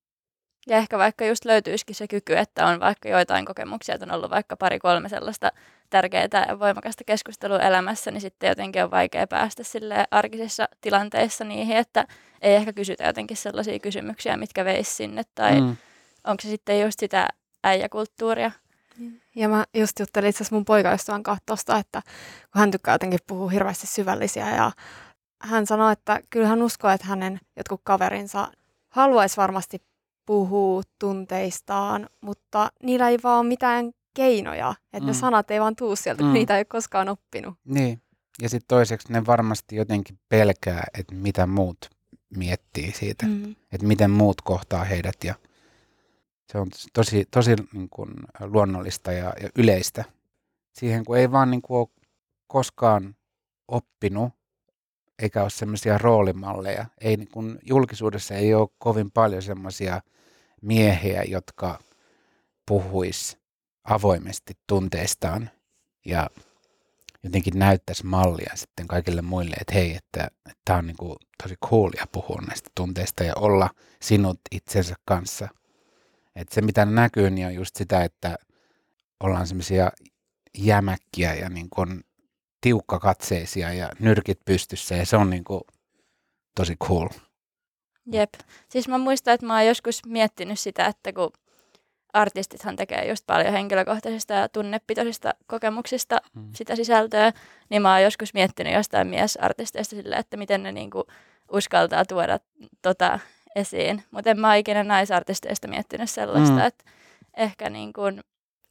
Ja 0.66 0.76
ehkä 0.76 0.99
vaikka 0.99 1.25
just 1.25 1.45
löytyisikin 1.45 1.95
se 1.95 2.09
kyky, 2.09 2.37
että 2.37 2.66
on 2.66 2.81
vaikka 2.81 3.09
joitain 3.09 3.45
kokemuksia, 3.45 3.95
että 3.95 4.07
on 4.07 4.12
ollut 4.12 4.31
vaikka 4.31 4.57
pari-kolme 4.57 5.09
sellaista 5.09 5.52
tärkeää 5.90 6.47
ja 6.49 6.59
voimakasta 6.59 7.04
keskustelua 7.04 7.59
elämässä, 7.59 8.11
niin 8.11 8.21
sitten 8.21 8.49
jotenkin 8.49 8.85
on 8.85 8.90
vaikea 8.90 9.26
päästä 9.26 9.62
sille 9.64 10.04
arkisissa 10.11 10.69
tilanteissa 10.81 11.45
niihin, 11.45 11.76
että 11.76 12.07
ei 12.42 12.54
ehkä 12.54 12.73
kysytä 12.73 13.04
jotenkin 13.04 13.37
sellaisia 13.37 13.78
kysymyksiä, 13.78 14.37
mitkä 14.37 14.64
veisi 14.64 14.95
sinne, 14.95 15.23
tai 15.35 15.61
mm. 15.61 15.76
onko 16.25 16.40
se 16.42 16.49
sitten 16.49 16.81
just 16.81 16.99
sitä 16.99 17.28
äijäkulttuuria. 17.64 18.50
Ja 19.37 19.49
mä 19.49 19.64
just 19.75 19.99
juttelin 19.99 20.28
itse 20.28 20.37
asiassa 20.37 20.54
mun 20.54 20.64
poikaystävän 20.64 21.23
kanssa 21.23 21.47
tosta, 21.47 21.78
että 21.78 22.02
kun 22.52 22.61
hän 22.61 22.71
tykkää 22.71 22.95
jotenkin 22.95 23.19
puhua 23.26 23.50
hirveästi 23.50 23.87
syvällisiä 23.87 24.57
ja 24.57 24.73
hän 25.40 25.66
sanoi, 25.66 25.92
että 25.92 26.21
kyllä 26.31 26.47
hän 26.47 26.62
uskoo, 26.62 26.90
että 26.90 27.07
hänen 27.07 27.40
jotkut 27.57 27.81
kaverinsa 27.85 28.49
haluaisi 28.88 29.37
varmasti 29.37 29.83
puhua 30.26 30.83
tunteistaan, 30.99 32.09
mutta 32.21 32.73
niillä 32.83 33.09
ei 33.09 33.19
vaan 33.23 33.41
ole 33.41 33.49
mitään 33.49 33.93
keinoja, 34.14 34.75
että 34.85 35.00
mm. 35.00 35.07
ne 35.07 35.14
sanat 35.14 35.50
ei 35.50 35.61
vaan 35.61 35.76
tuu 35.76 35.97
sieltä, 35.97 36.23
mm. 36.23 36.33
niitä 36.33 36.57
ei 36.57 36.59
ole 36.59 36.64
koskaan 36.64 37.09
oppinut. 37.09 37.55
Niin, 37.64 38.02
ja 38.43 38.49
sitten 38.49 38.69
toiseksi 38.69 39.12
ne 39.12 39.26
varmasti 39.26 39.76
jotenkin 39.76 40.19
pelkää, 40.29 40.85
että 40.99 41.14
mitä 41.14 41.47
muut 41.47 41.91
miettii 42.37 42.93
siitä, 42.93 43.26
mm. 43.26 43.57
että 43.73 43.87
miten 43.87 44.11
muut 44.11 44.41
kohtaa 44.41 44.85
heidät 44.85 45.25
ja 45.25 45.35
se 46.52 46.59
on 46.59 46.69
tosi, 46.93 47.25
tosi 47.31 47.55
niin 47.73 47.88
kuin 47.91 48.11
luonnollista 48.41 49.12
ja, 49.12 49.33
ja 49.43 49.49
yleistä. 49.57 50.05
Siihen 50.73 51.05
kun 51.05 51.19
ei 51.19 51.33
vaan 51.33 51.50
niin 51.50 51.62
kuin 51.62 51.79
ole 51.79 51.88
koskaan 52.47 53.17
oppinut, 53.69 54.33
eikä 55.23 55.43
ole 55.43 55.50
semmoisia 55.50 55.99
roolimalleja. 55.99 56.87
Ei 57.00 57.17
niin 57.17 57.29
kuin, 57.29 57.59
julkisuudessa 57.62 58.35
ei 58.35 58.55
ole 58.55 58.69
kovin 58.79 59.11
paljon 59.11 59.43
semmoisia 59.43 60.00
miehiä, 60.62 61.23
jotka 61.23 61.79
puhuis 62.67 63.38
avoimesti 63.85 64.52
tunteistaan 64.67 65.50
ja 66.05 66.31
jotenkin 67.23 67.59
näyttäisi 67.59 68.07
mallia 68.07 68.52
sitten 68.55 68.88
kaikille 68.88 69.23
muille, 69.23 69.57
että 69.61 69.75
hei, 69.75 69.95
että 69.95 70.29
tämä 70.64 70.79
on 70.79 70.87
niin 70.87 70.97
kuin 70.97 71.17
tosi 71.43 71.57
coolia 71.57 72.05
puhua 72.12 72.43
näistä 72.47 72.71
tunteista 72.75 73.25
ja 73.25 73.33
olla 73.37 73.71
sinut 74.02 74.41
itsensä 74.50 74.95
kanssa. 75.05 75.49
Että 76.37 76.55
se 76.55 76.61
mitä 76.61 76.85
näkyy, 76.85 77.31
niin 77.31 77.47
on 77.47 77.55
just 77.55 77.76
sitä, 77.76 78.05
että 78.05 78.37
ollaan 79.21 79.47
semmoisia 79.47 79.91
jämäkkiä 80.59 81.35
ja 81.35 81.49
niin 81.49 81.71
kuin 81.71 82.05
tiukkakatseisia 82.62 83.73
ja 83.73 83.90
nyrkit 83.99 84.38
pystyssä 84.45 84.95
ja 84.95 85.07
se 85.07 85.16
on 85.16 85.31
niin 85.31 85.45
kuin 85.45 85.61
tosi 86.57 86.76
cool. 86.76 87.09
Jep. 88.12 88.35
Siis 88.69 88.88
mä 88.88 88.99
muistan, 88.99 89.35
että 89.35 89.47
mä 89.47 89.54
oon 89.54 89.66
joskus 89.66 90.07
miettinyt 90.07 90.61
sitä, 90.61 90.87
että 90.87 91.12
kun 91.12 91.31
artistithan 92.12 92.76
tekee 92.76 93.09
just 93.09 93.26
paljon 93.26 93.52
henkilökohtaisista 93.52 94.35
ja 94.35 94.49
tunnepitoisista 94.49 95.35
kokemuksista 95.47 96.21
hmm. 96.35 96.49
sitä 96.54 96.76
sisältöä, 96.76 97.33
niin 97.71 97.83
mä 97.83 97.92
oon 97.92 98.02
joskus 98.02 98.35
miettinyt 98.35 98.73
jostain 98.73 99.09
miesartisteista 99.09 99.97
sille, 99.97 100.16
että 100.16 100.37
miten 100.37 100.62
ne 100.62 100.73
niinku 100.73 101.04
uskaltaa 101.52 102.04
tuoda 102.04 102.38
tota 102.83 103.19
esiin. 103.54 104.02
Mutta 104.11 104.31
en 104.31 104.40
mä 104.40 104.49
oon 104.49 104.57
ikinä 104.57 104.85
naisartisteista 104.85 105.69
miettinyt 105.69 106.11
sellaista, 106.11 106.54
hmm. 106.54 106.66
että 106.66 106.85
ehkä 107.37 107.71
niinku 107.71 108.02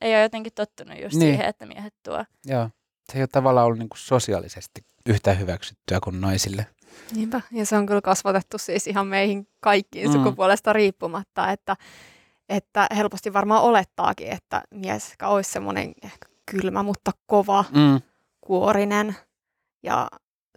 ei 0.02 0.14
ole 0.14 0.22
jotenkin 0.22 0.54
tottunut 0.54 1.02
just 1.02 1.16
niin. 1.16 1.22
siihen, 1.22 1.46
että 1.46 1.66
miehet 1.66 1.94
tuo. 2.04 2.26
Joo. 2.46 2.70
Se 3.12 3.18
ei 3.18 3.22
ole 3.22 3.28
tavallaan 3.28 3.66
ollut 3.66 3.80
niinku 3.80 3.98
sosiaalisesti 3.98 4.82
yhtä 5.06 5.34
hyväksyttyä 5.34 6.00
kuin 6.04 6.22
naisille. 6.22 6.66
Niinpä, 7.16 7.42
ja 7.52 7.66
se 7.66 7.78
on 7.78 7.86
kyllä 7.86 8.02
kasvatettu 8.02 8.58
siis 8.58 8.88
ihan 8.88 9.08
meihin 9.08 9.48
kaikkiin 9.60 10.08
mm. 10.08 10.14
sukupuolesta 10.14 10.74
riippumatta, 10.74 11.52
että 11.52 11.76
että 12.50 12.88
helposti 12.96 13.34
varmaan 13.34 13.64
olettaakin, 13.64 14.28
että 14.28 14.62
mies 14.72 15.14
olisi 15.24 15.52
semmoinen 15.52 15.94
kylmä, 16.52 16.84
mutta 16.84 17.12
kova, 17.26 17.66
mm. 17.72 18.02
kuorinen 18.42 19.16
ja 19.84 20.08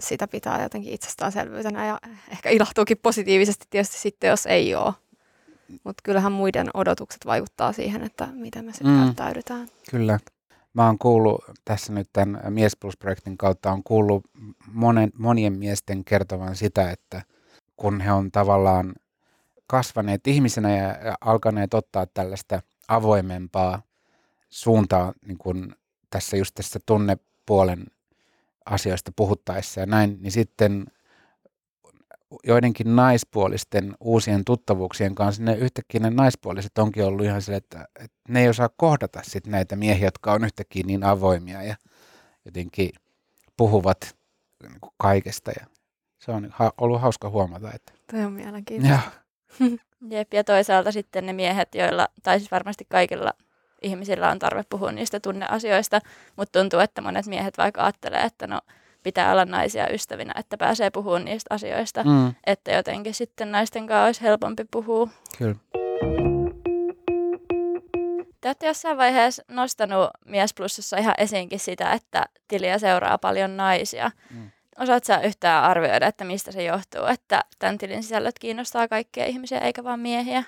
sitä 0.00 0.28
pitää 0.28 0.62
jotenkin 0.62 0.92
itsestäänselvyytenä 0.92 1.86
ja 1.86 1.98
ehkä 2.30 2.50
ilahtuukin 2.50 2.98
positiivisesti 3.02 3.66
tietysti 3.70 3.98
sitten, 3.98 4.28
jos 4.30 4.46
ei 4.46 4.74
ole. 4.74 4.94
Mutta 5.84 6.00
kyllähän 6.02 6.32
muiden 6.32 6.70
odotukset 6.74 7.26
vaikuttaa 7.26 7.72
siihen, 7.72 8.04
että 8.04 8.28
miten 8.32 8.64
me 8.64 8.72
sitten 8.72 8.92
mm. 8.92 9.04
käyttäydytään. 9.04 9.68
Kyllä. 9.90 10.18
Mä 10.74 10.86
oon 10.86 10.98
kuullut 10.98 11.44
tässä 11.64 11.92
nyt 11.92 12.08
tämän 12.12 12.40
Mies 12.48 12.76
Plus-projektin 12.76 13.38
kautta, 13.38 13.72
on 13.72 13.82
kuullut 13.82 14.24
monen, 14.72 15.12
monien 15.18 15.58
miesten 15.58 16.04
kertovan 16.04 16.56
sitä, 16.56 16.90
että 16.90 17.22
kun 17.76 18.00
he 18.00 18.12
on 18.12 18.32
tavallaan 18.32 18.94
kasvaneet 19.66 20.26
ihmisenä 20.26 20.76
ja, 20.76 21.16
alkaneet 21.20 21.74
ottaa 21.74 22.06
tällaista 22.06 22.62
avoimempaa 22.88 23.82
suuntaa 24.50 25.12
niin 25.26 25.38
kuin 25.38 25.74
tässä 26.10 26.36
just 26.36 26.54
tässä 26.54 26.80
tunnepuolen 26.86 27.86
asioista 28.64 29.12
puhuttaessa 29.16 29.80
ja 29.80 29.86
näin, 29.86 30.18
niin 30.20 30.32
sitten 30.32 30.86
joidenkin 32.44 32.96
naispuolisten 32.96 33.94
uusien 34.00 34.44
tuttavuuksien 34.44 35.14
kanssa 35.14 35.42
ne 35.42 35.54
yhtäkkiä 35.54 36.00
ne 36.00 36.10
naispuoliset 36.10 36.78
onkin 36.78 37.04
ollut 37.04 37.24
ihan 37.26 37.42
sille, 37.42 37.56
että, 37.56 37.88
että 38.00 38.16
ne 38.28 38.42
ei 38.42 38.48
osaa 38.48 38.68
kohdata 38.76 39.20
sit 39.22 39.46
näitä 39.46 39.76
miehiä, 39.76 40.06
jotka 40.06 40.32
on 40.32 40.44
yhtäkkiä 40.44 40.82
niin 40.86 41.04
avoimia 41.04 41.62
ja 41.62 41.76
jotenkin 42.44 42.90
puhuvat 43.56 44.16
niin 44.62 44.78
kaikesta 44.96 45.50
ja 45.60 45.66
se 46.18 46.32
on 46.32 46.48
ha- 46.50 46.72
ollut 46.78 47.00
hauska 47.00 47.30
huomata. 47.30 47.72
Että... 47.72 47.92
Toi 48.10 48.24
on 48.24 48.32
mielenkiintoista. 48.32 49.10
Jep, 50.10 50.34
ja 50.34 50.44
toisaalta 50.44 50.92
sitten 50.92 51.26
ne 51.26 51.32
miehet, 51.32 51.74
joilla, 51.74 52.08
tai 52.22 52.38
siis 52.38 52.50
varmasti 52.50 52.86
kaikilla 52.88 53.32
ihmisillä 53.82 54.30
on 54.30 54.38
tarve 54.38 54.62
puhua 54.70 54.92
niistä 54.92 55.20
tunneasioista, 55.20 56.00
mutta 56.36 56.58
tuntuu, 56.58 56.80
että 56.80 57.00
monet 57.02 57.26
miehet 57.26 57.58
vaikka 57.58 57.82
ajattelee, 57.84 58.22
että 58.22 58.46
no 58.46 58.60
pitää 59.04 59.32
olla 59.32 59.44
naisia 59.44 59.88
ystävinä, 59.92 60.32
että 60.38 60.56
pääsee 60.56 60.90
puhumaan 60.90 61.24
niistä 61.24 61.54
asioista, 61.54 62.04
mm. 62.04 62.34
että 62.46 62.72
jotenkin 62.72 63.14
sitten 63.14 63.52
naisten 63.52 63.86
kanssa 63.86 64.06
olisi 64.06 64.22
helpompi 64.22 64.64
puhua. 64.70 65.08
Kyllä. 65.38 65.54
Te 68.40 68.48
olette 68.48 68.66
jossain 68.66 68.98
vaiheessa 68.98 69.42
nostanut 69.48 70.10
Mies 70.26 70.54
Plussassa 70.54 70.96
ihan 70.96 71.14
esiinkin 71.18 71.60
sitä, 71.60 71.92
että 71.92 72.24
tiliä 72.48 72.78
seuraa 72.78 73.18
paljon 73.18 73.56
naisia. 73.56 74.10
Mm. 74.30 74.50
Osaatko 74.78 75.06
sä 75.06 75.20
yhtään 75.20 75.64
arvioida, 75.64 76.06
että 76.06 76.24
mistä 76.24 76.52
se 76.52 76.62
johtuu, 76.62 77.04
että 77.04 77.44
tämän 77.58 77.78
tilin 77.78 78.02
sisällöt 78.02 78.38
kiinnostaa 78.38 78.88
kaikkia 78.88 79.26
ihmisiä 79.26 79.58
eikä 79.58 79.84
vain 79.84 80.00
miehiä? 80.00 80.44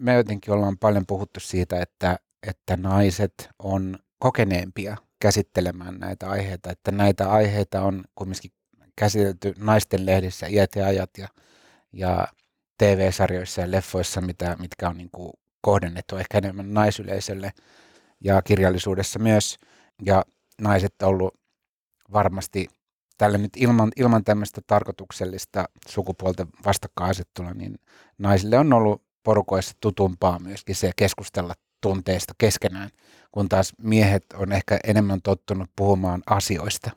Me 0.00 0.14
jotenkin 0.14 0.54
ollaan 0.54 0.78
paljon 0.78 1.06
puhuttu 1.06 1.40
siitä, 1.40 1.82
että, 1.82 2.18
että 2.48 2.76
naiset 2.76 3.50
on 3.58 3.98
kokeneempia 4.18 4.96
käsittelemään 5.20 5.98
näitä 5.98 6.30
aiheita, 6.30 6.70
että 6.70 6.90
näitä 6.90 7.30
aiheita 7.30 7.82
on 7.82 8.04
kumminkin 8.14 8.50
käsitelty 8.96 9.54
naisten 9.58 10.06
lehdissä 10.06 10.46
iät 10.46 10.70
ja 10.76 10.86
ajat 10.86 11.10
ja, 11.18 11.28
ja 11.92 12.28
TV-sarjoissa 12.78 13.60
ja 13.60 13.70
leffoissa, 13.70 14.20
mitä, 14.20 14.56
mitkä 14.60 14.88
on 14.88 14.96
niin 14.96 15.10
kuin 15.12 15.32
kohdennettu 15.60 16.16
ehkä 16.16 16.38
enemmän 16.38 16.74
naisyleisölle 16.74 17.52
ja 18.20 18.42
kirjallisuudessa 18.42 19.18
myös. 19.18 19.58
Ja 20.06 20.24
naiset 20.60 20.94
on 21.02 21.08
ollut 21.08 21.34
varmasti 22.12 22.68
tällä 23.18 23.38
nyt 23.38 23.52
ilman, 23.56 23.92
ilman 23.96 24.24
tämmöistä 24.24 24.60
tarkoituksellista 24.66 25.64
sukupuolten 25.88 26.46
vastakkainasettelua, 26.64 27.54
niin 27.54 27.78
naisille 28.18 28.58
on 28.58 28.72
ollut 28.72 29.02
porukoissa 29.22 29.76
tutumpaa 29.80 30.38
myöskin 30.38 30.74
se 30.74 30.90
keskustella 30.96 31.54
tunteista 31.80 32.34
keskenään, 32.38 32.90
kun 33.36 33.48
taas 33.48 33.72
miehet 33.82 34.24
on 34.34 34.52
ehkä 34.52 34.78
enemmän 34.84 35.22
tottunut 35.22 35.70
puhumaan 35.76 36.22
asioista. 36.26 36.90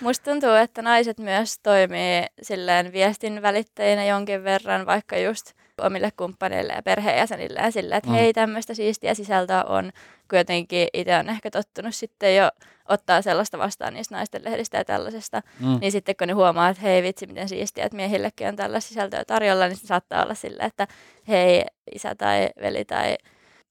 Musta 0.00 0.30
tuntuu, 0.30 0.50
että 0.50 0.82
naiset 0.82 1.18
myös 1.18 1.58
toimii 1.58 2.24
silleen 2.42 2.92
viestin 2.92 3.42
välittäjinä 3.42 4.04
jonkin 4.04 4.44
verran, 4.44 4.86
vaikka 4.86 5.18
just 5.18 5.52
omille 5.78 6.10
kumppaneille 6.16 6.72
ja 6.72 6.82
perheenjäsenille 6.82 7.60
ja 7.60 7.70
silleen, 7.70 7.98
että 7.98 8.10
mm. 8.10 8.16
hei, 8.16 8.32
tämmöistä 8.32 8.74
siistiä 8.74 9.14
sisältöä 9.14 9.64
on, 9.64 9.92
kun 10.30 10.38
jotenkin 10.38 10.88
itse 10.92 11.16
on 11.16 11.28
ehkä 11.28 11.50
tottunut 11.50 11.94
sitten 11.94 12.36
jo 12.36 12.50
ottaa 12.88 13.22
sellaista 13.22 13.58
vastaan 13.58 13.94
niistä 13.94 14.14
naisten 14.14 14.44
lehdistä 14.44 14.78
ja 14.78 14.84
tällaisesta, 14.84 15.42
mm. 15.60 15.78
niin 15.80 15.92
sitten 15.92 16.16
kun 16.16 16.28
ne 16.28 16.32
huomaa, 16.32 16.68
että 16.68 16.82
hei 16.82 17.02
vitsi, 17.02 17.26
miten 17.26 17.48
siistiä, 17.48 17.84
että 17.84 17.96
miehillekin 17.96 18.48
on 18.48 18.56
tällaista 18.56 18.88
sisältöä 18.88 19.24
tarjolla, 19.24 19.66
niin 19.66 19.76
se 19.76 19.86
saattaa 19.86 20.22
olla 20.22 20.34
silleen, 20.34 20.66
että 20.66 20.86
hei 21.28 21.64
isä 21.94 22.14
tai 22.14 22.50
veli 22.60 22.84
tai 22.84 23.16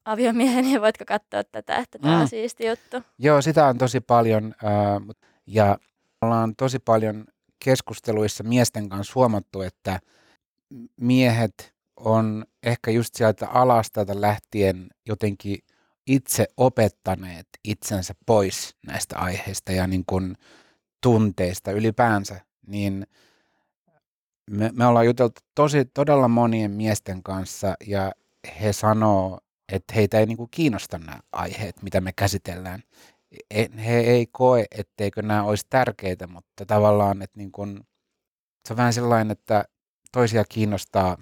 aviomieheni, 0.06 0.68
niin 0.68 0.80
voitko 0.80 1.04
katsoa 1.06 1.44
tätä, 1.44 1.76
että 1.76 1.98
tämä 1.98 2.14
mm. 2.14 2.20
on 2.20 2.28
siisti 2.28 2.66
juttu. 2.66 2.96
Joo, 3.18 3.42
sitä 3.42 3.66
on 3.66 3.78
tosi 3.78 4.00
paljon 4.00 4.54
äh, 4.64 5.16
ja 5.46 5.78
ollaan 6.22 6.56
tosi 6.56 6.78
paljon 6.78 7.24
keskusteluissa 7.64 8.44
miesten 8.44 8.88
kanssa 8.88 9.12
huomattu, 9.14 9.60
että 9.60 10.00
miehet 11.00 11.74
on 11.96 12.44
ehkä 12.62 12.90
just 12.90 13.14
sieltä 13.14 13.48
alastalta 13.48 14.20
lähtien 14.20 14.88
jotenkin 15.06 15.58
itse 16.06 16.46
opettaneet 16.56 17.48
itsensä 17.64 18.14
pois 18.26 18.76
näistä 18.86 19.18
aiheista 19.18 19.72
ja 19.72 19.86
niin 19.86 20.04
kuin 20.06 20.36
tunteista 21.02 21.72
ylipäänsä, 21.72 22.40
niin 22.66 23.06
me, 24.50 24.70
me 24.72 24.86
ollaan 24.86 25.06
juteltu 25.06 25.40
tosi 25.54 25.84
todella 25.84 26.28
monien 26.28 26.70
miesten 26.70 27.22
kanssa 27.22 27.74
ja 27.86 28.12
he 28.60 28.72
sanoo, 28.72 29.40
että 29.72 29.94
heitä 29.94 30.18
ei 30.18 30.26
niinku 30.26 30.48
kiinnosta 30.50 30.98
nämä 30.98 31.20
aiheet, 31.32 31.82
mitä 31.82 32.00
me 32.00 32.12
käsitellään. 32.12 32.82
E- 33.50 33.84
He 33.84 34.00
ei 34.00 34.26
koe, 34.32 34.64
etteikö 34.70 35.22
nämä 35.22 35.42
olisi 35.44 35.66
tärkeitä, 35.70 36.26
mutta 36.26 36.66
tavallaan, 36.66 37.22
että 37.22 37.38
niin 37.38 37.52
kun, 37.52 37.84
se 38.68 38.72
on 38.72 38.76
vähän 38.76 38.92
sellainen, 38.92 39.30
että 39.30 39.64
toisia 40.12 40.44
kiinnostaa 40.48 41.16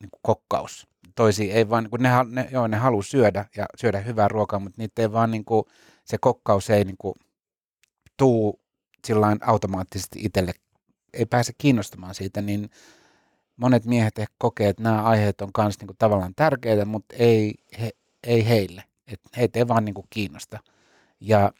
niin 0.00 0.10
kuin 0.10 0.20
kokkaus. 0.22 0.86
Toisia 1.14 1.54
ei 1.54 1.68
vaan, 1.70 1.90
kun 1.90 2.02
ne, 2.02 2.08
hal- 2.08 2.30
ne, 2.30 2.48
joo, 2.52 2.66
ne 2.66 2.76
haluaa 2.76 3.02
syödä 3.02 3.44
ja 3.56 3.66
syödä 3.76 4.00
hyvää 4.00 4.28
ruokaa, 4.28 4.58
mutta 4.58 4.82
niitä 4.82 5.02
ei 5.02 5.12
vaan 5.12 5.30
niin 5.30 5.44
kuin, 5.44 5.64
se 6.04 6.18
kokkaus 6.20 6.70
ei 6.70 6.84
niin 6.84 6.96
kuin, 6.98 7.14
tuu 8.16 8.60
sillain 9.06 9.38
automaattisesti 9.42 10.18
itselle, 10.22 10.52
ei 11.12 11.26
pääse 11.26 11.52
kiinnostamaan 11.58 12.14
siitä, 12.14 12.42
niin 12.42 12.70
monet 13.56 13.84
miehet 13.84 14.18
ehkä 14.18 14.34
kokee, 14.38 14.68
että 14.68 14.82
nämä 14.82 15.02
aiheet 15.02 15.40
on 15.40 15.50
myös 15.58 15.78
niin 15.78 15.86
kuin, 15.86 15.96
tavallaan 15.96 16.34
tärkeitä, 16.36 16.84
mutta 16.84 17.14
ei, 17.18 17.54
he, 17.80 17.90
ei 18.22 18.48
heille. 18.48 18.84
Et 19.06 19.20
heitä 19.36 19.58
ei 19.58 19.68
vaan 19.68 19.84
niin 19.84 19.94
kuin, 19.94 20.06
kiinnosta. 20.10 20.58
Ja 21.20 21.52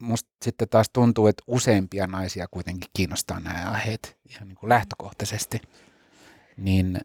musta 0.00 0.30
sitten 0.42 0.68
taas 0.68 0.90
tuntuu, 0.90 1.26
että 1.26 1.42
useimpia 1.46 2.06
naisia 2.06 2.46
kuitenkin 2.50 2.90
kiinnostaa 2.96 3.40
nämä 3.40 3.70
aiheet 3.70 4.16
ihan 4.30 4.48
niin 4.48 4.56
kuin 4.56 4.68
lähtökohtaisesti. 4.68 5.60
Niin 6.56 7.00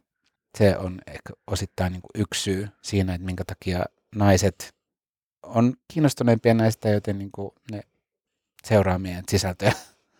se 0.58 0.78
on 0.78 1.02
ehkä 1.08 1.34
osittain 1.48 1.94
niin 1.94 2.02
kuin 2.02 2.22
yksi 2.22 2.42
syy 2.42 2.68
siinä, 2.82 3.14
että 3.14 3.26
minkä 3.26 3.44
takia 3.46 3.86
naiset 4.16 4.74
on 5.44 5.74
kiinnostuneempia 5.94 6.54
näistä, 6.54 6.90
joten 6.90 7.18
niin 7.18 7.32
kuin 7.32 7.52
ne 7.72 7.82
seuraa 8.64 9.00
meidän 9.00 9.24
sisältöä. 9.30 9.72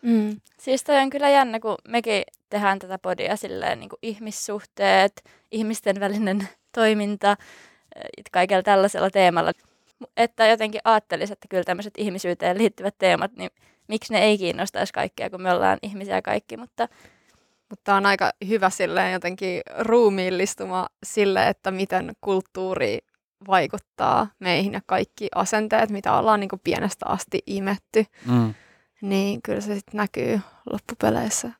Mm. 0.02 0.40
Siis 0.60 0.82
toi 0.84 0.98
on 0.98 1.10
kyllä 1.10 1.28
jännä, 1.28 1.60
kun 1.60 1.76
mekin 1.88 2.22
tehdään 2.52 2.78
tätä 2.78 2.98
podia 2.98 3.36
silleen 3.36 3.80
niin 3.80 3.88
kuin 3.88 3.98
ihmissuhteet, 4.02 5.24
ihmisten 5.50 6.00
välinen 6.00 6.48
toiminta, 6.78 7.36
kaikella 8.32 8.62
tällaisella 8.62 9.10
teemalla. 9.10 9.52
Että 10.16 10.46
jotenkin 10.46 10.80
ajattelisi, 10.84 11.32
että 11.32 11.48
kyllä 11.50 11.64
tämmöiset 11.64 11.94
ihmisyyteen 11.96 12.58
liittyvät 12.58 12.94
teemat, 12.98 13.32
niin 13.36 13.50
miksi 13.88 14.12
ne 14.12 14.22
ei 14.22 14.38
kiinnostaisi 14.38 14.92
kaikkea, 14.92 15.30
kun 15.30 15.42
me 15.42 15.52
ollaan 15.52 15.78
ihmisiä 15.82 16.22
kaikki, 16.22 16.56
mutta 16.56 16.88
Mutta 17.70 17.94
on 17.94 18.06
aika 18.06 18.30
hyvä 18.48 18.70
silleen 18.70 19.12
jotenkin 19.12 19.60
ruumiillistuma 19.78 20.86
sille, 21.04 21.48
että 21.48 21.70
miten 21.70 22.12
kulttuuri 22.20 22.98
vaikuttaa 23.48 24.26
meihin 24.38 24.72
ja 24.72 24.80
kaikki 24.86 25.28
asenteet, 25.34 25.90
mitä 25.90 26.16
ollaan 26.16 26.40
niin 26.40 26.48
kuin 26.48 26.60
pienestä 26.64 27.06
asti 27.08 27.38
imetty, 27.46 28.04
Mm. 28.26 28.54
niin 29.02 29.42
kyllä 29.42 29.60
se 29.60 29.74
sitten 29.74 29.96
näkyy 29.98 30.40
loppupeleissä 30.72 31.50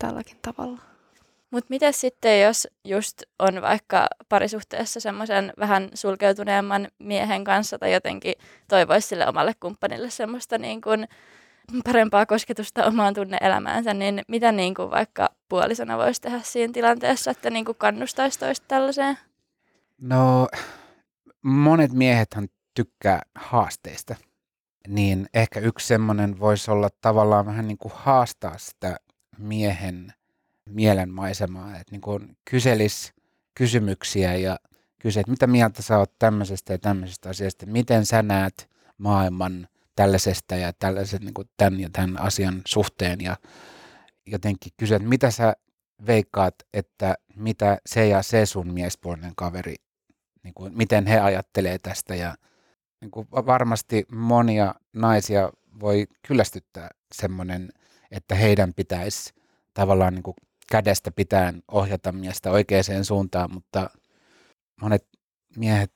tälläkin 0.00 0.38
tavalla. 0.42 0.78
Mutta 1.50 1.66
miten 1.70 1.92
sitten, 1.92 2.42
jos 2.42 2.68
just 2.84 3.22
on 3.38 3.62
vaikka 3.62 4.06
parisuhteessa 4.28 5.00
semmoisen 5.00 5.52
vähän 5.58 5.88
sulkeutuneemman 5.94 6.88
miehen 6.98 7.44
kanssa 7.44 7.78
tai 7.78 7.92
jotenkin 7.92 8.34
toivoisi 8.68 9.08
sille 9.08 9.28
omalle 9.28 9.52
kumppanille 9.60 10.10
semmoista 10.10 10.58
niin 10.58 10.80
kuin 10.80 11.08
parempaa 11.84 12.26
kosketusta 12.26 12.86
omaan 12.86 13.14
tunne-elämäänsä, 13.14 13.94
niin 13.94 14.22
mitä 14.28 14.52
niin 14.52 14.74
kuin 14.74 14.90
vaikka 14.90 15.28
puolisona 15.48 15.98
voisi 15.98 16.20
tehdä 16.20 16.40
siinä 16.42 16.72
tilanteessa, 16.72 17.30
että 17.30 17.50
niin 17.50 17.64
kuin 17.64 17.78
kannustaisi 17.78 18.38
toista 18.38 18.64
tällaiseen? 18.68 19.18
No, 20.00 20.48
monet 21.42 21.92
miehethän 21.92 22.48
tykkää 22.74 23.22
haasteista, 23.34 24.16
niin 24.88 25.28
ehkä 25.34 25.60
yksi 25.60 25.86
semmoinen 25.86 26.40
voisi 26.40 26.70
olla 26.70 26.88
tavallaan 27.00 27.46
vähän 27.46 27.68
niin 27.68 27.78
kuin 27.78 27.92
haastaa 27.94 28.58
sitä 28.58 28.96
miehen 29.40 30.12
mielenmaisemaa, 30.66 31.70
että 31.76 31.90
niin 31.90 32.00
kuin 32.00 32.36
kyselis 32.50 33.12
kysymyksiä 33.54 34.34
ja 34.34 34.58
kysyä, 34.98 35.20
että 35.20 35.30
mitä 35.30 35.46
mieltä 35.46 35.82
sä 35.82 35.98
oot 35.98 36.18
tämmöisestä 36.18 36.72
ja 36.72 36.78
tämmöisestä 36.78 37.28
asiasta, 37.28 37.66
miten 37.66 38.06
sä 38.06 38.22
näet 38.22 38.70
maailman 38.98 39.68
tällaisesta 39.96 40.56
ja 40.56 40.72
tällaisen 40.72 41.20
niin 41.20 41.34
kuin 41.34 41.48
tämän 41.56 41.80
ja 41.80 41.88
tämän 41.92 42.20
asian 42.20 42.62
suhteen 42.66 43.20
ja 43.20 43.36
jotenkin 44.26 44.72
kysyä, 44.76 44.96
että 44.96 45.08
mitä 45.08 45.30
sä 45.30 45.54
veikkaat, 46.06 46.54
että 46.74 47.14
mitä 47.36 47.78
se 47.86 48.06
ja 48.06 48.22
se 48.22 48.46
sun 48.46 48.72
miespuolinen 48.72 49.32
kaveri, 49.36 49.74
niin 50.42 50.54
kuin, 50.54 50.76
miten 50.76 51.06
he 51.06 51.20
ajattelee 51.20 51.78
tästä 51.78 52.14
ja 52.14 52.34
niin 53.00 53.10
kuin 53.10 53.28
va- 53.32 53.46
varmasti 53.46 54.06
monia 54.12 54.74
naisia 54.92 55.50
voi 55.80 56.06
kyllästyttää 56.28 56.88
semmoinen, 57.14 57.72
että 58.10 58.34
heidän 58.34 58.74
pitäisi 58.74 59.34
tavallaan 59.74 60.14
niin 60.14 60.22
kuin 60.22 60.36
kädestä 60.70 61.10
pitäen 61.10 61.62
ohjata 61.68 62.12
miestä 62.12 62.50
oikeaan 62.50 63.04
suuntaan, 63.04 63.52
mutta 63.52 63.90
monet 64.82 65.06
miehet 65.56 65.92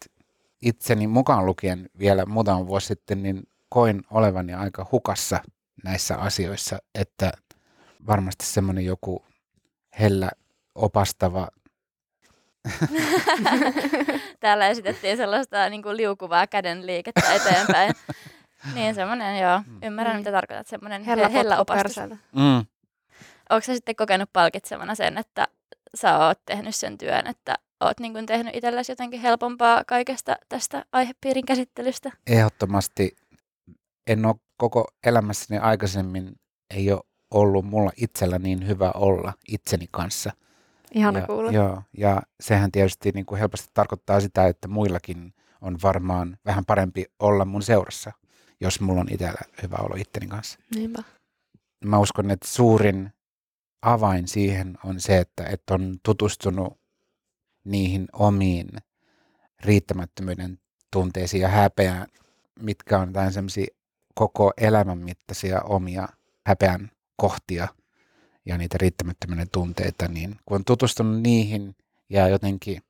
itseni 0.62 1.06
mukaan 1.06 1.46
lukien 1.46 1.90
vielä 1.98 2.26
muutama 2.26 2.66
vuosi 2.66 2.86
sitten, 2.86 3.22
niin 3.22 3.42
koin 3.68 4.02
olevani 4.10 4.54
aika 4.54 4.86
hukassa 4.92 5.40
näissä 5.84 6.16
asioissa, 6.16 6.78
että 6.94 7.32
varmasti 8.06 8.46
semmoinen 8.46 8.84
joku 8.84 9.24
hellä 10.00 10.30
opastava, 10.74 11.48
Täällä 14.40 14.68
esitettiin 14.68 15.16
sellaista 15.16 15.68
niin 15.68 15.82
kuin 15.82 15.96
liukuvaa 15.96 16.46
käden 16.46 16.86
liikettä 16.86 17.34
eteenpäin. 17.34 17.92
niin 18.74 18.94
semmoinen, 18.94 19.38
joo. 19.42 19.62
Ymmärrän, 19.82 20.16
Mm. 20.16 20.18
mitä 20.18 20.32
tarkoitat. 20.32 20.66
Semmoinen 20.66 21.04
Hellä, 21.04 21.28
he- 21.28 21.34
hellä 21.38 21.56
potku 21.56 21.72
opastus. 21.72 21.96
mm, 22.32 22.66
Onko 23.50 23.60
sä 23.60 23.74
sitten 23.74 23.96
kokenut 23.96 24.30
palkitsevana 24.32 24.94
sen, 24.94 25.18
että 25.18 25.48
sä 25.94 26.18
oot 26.26 26.38
tehnyt 26.46 26.74
sen 26.74 26.98
työn, 26.98 27.26
että 27.26 27.54
oot 27.80 28.00
niin 28.00 28.12
kuin 28.12 28.26
tehnyt 28.26 28.56
itsellesi 28.56 28.92
jotenkin 28.92 29.20
helpompaa 29.20 29.84
kaikesta 29.86 30.36
tästä 30.48 30.84
aihepiirin 30.92 31.46
käsittelystä? 31.46 32.10
ehdottomasti 32.26 33.16
en 34.06 34.26
ole 34.26 34.34
koko 34.56 34.86
elämässäni 35.06 35.60
aikaisemmin, 35.60 36.32
ei 36.70 36.92
ole 36.92 37.00
ollut 37.30 37.64
mulla 37.64 37.90
itsellä 37.96 38.38
niin 38.38 38.66
hyvä 38.66 38.90
olla 38.94 39.32
itseni 39.48 39.86
kanssa. 39.90 40.32
Ihana 40.94 41.18
ja, 41.18 41.26
kuulla. 41.26 41.50
Joo, 41.52 41.82
ja 41.98 42.22
sehän 42.40 42.72
tietysti 42.72 43.10
niin 43.14 43.26
kuin 43.26 43.38
helposti 43.38 43.68
tarkoittaa 43.74 44.20
sitä, 44.20 44.46
että 44.46 44.68
muillakin 44.68 45.34
on 45.60 45.78
varmaan 45.82 46.38
vähän 46.44 46.64
parempi 46.64 47.04
olla 47.18 47.44
mun 47.44 47.62
seurassa, 47.62 48.12
jos 48.60 48.80
mulla 48.80 49.00
on 49.00 49.12
itsellä 49.12 49.40
hyvä 49.62 49.76
olo 49.76 49.94
itteni 49.96 50.26
kanssa. 50.26 50.58
Niinpä. 50.74 51.02
Mä 51.84 51.98
uskon, 51.98 52.30
että 52.30 52.48
suurin 52.48 53.12
avain 53.82 54.28
siihen 54.28 54.78
on 54.84 55.00
se, 55.00 55.18
että, 55.18 55.44
että 55.44 55.74
on 55.74 55.96
tutustunut 56.02 56.78
niihin 57.64 58.06
omiin 58.12 58.68
riittämättömyyden 59.64 60.58
tunteisiin 60.90 61.40
ja 61.40 61.48
häpeään, 61.48 62.06
mitkä 62.60 62.98
on 62.98 63.08
jotain 63.08 63.32
semmoisia 63.32 63.66
koko 64.14 64.52
elämän 64.56 64.98
mittaisia 64.98 65.60
omia 65.60 66.08
häpeän 66.46 66.90
kohtia 67.16 67.68
ja 68.46 68.58
niitä 68.58 68.78
riittämättömyyden 68.80 69.50
tunteita, 69.52 70.08
niin 70.08 70.36
kun 70.46 70.54
on 70.54 70.64
tutustunut 70.64 71.20
niihin 71.20 71.76
ja 72.08 72.28
jotenkin, 72.28 72.82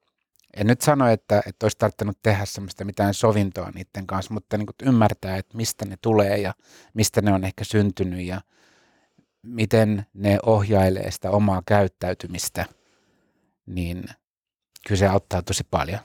en 0.56 0.66
nyt 0.66 0.80
sano, 0.80 1.08
että, 1.08 1.42
että 1.46 1.64
olisi 1.64 1.78
tarvinnut 1.78 2.18
tehdä 2.22 2.44
semmoista 2.44 2.84
mitään 2.84 3.14
sovintoa 3.14 3.70
niiden 3.74 4.06
kanssa, 4.06 4.34
mutta 4.34 4.58
niin 4.58 4.66
kuin 4.66 4.88
ymmärtää, 4.88 5.36
että 5.36 5.56
mistä 5.56 5.84
ne 5.84 5.96
tulee 6.02 6.38
ja 6.38 6.54
mistä 6.94 7.22
ne 7.22 7.32
on 7.32 7.44
ehkä 7.44 7.64
syntynyt 7.64 8.20
ja 8.20 8.40
miten 9.42 10.06
ne 10.14 10.38
ohjailee 10.46 11.10
sitä 11.10 11.30
omaa 11.30 11.62
käyttäytymistä, 11.66 12.66
niin 13.66 14.04
kyllä 14.86 14.98
se 14.98 15.06
auttaa 15.06 15.42
tosi 15.42 15.64
paljon. 15.70 16.00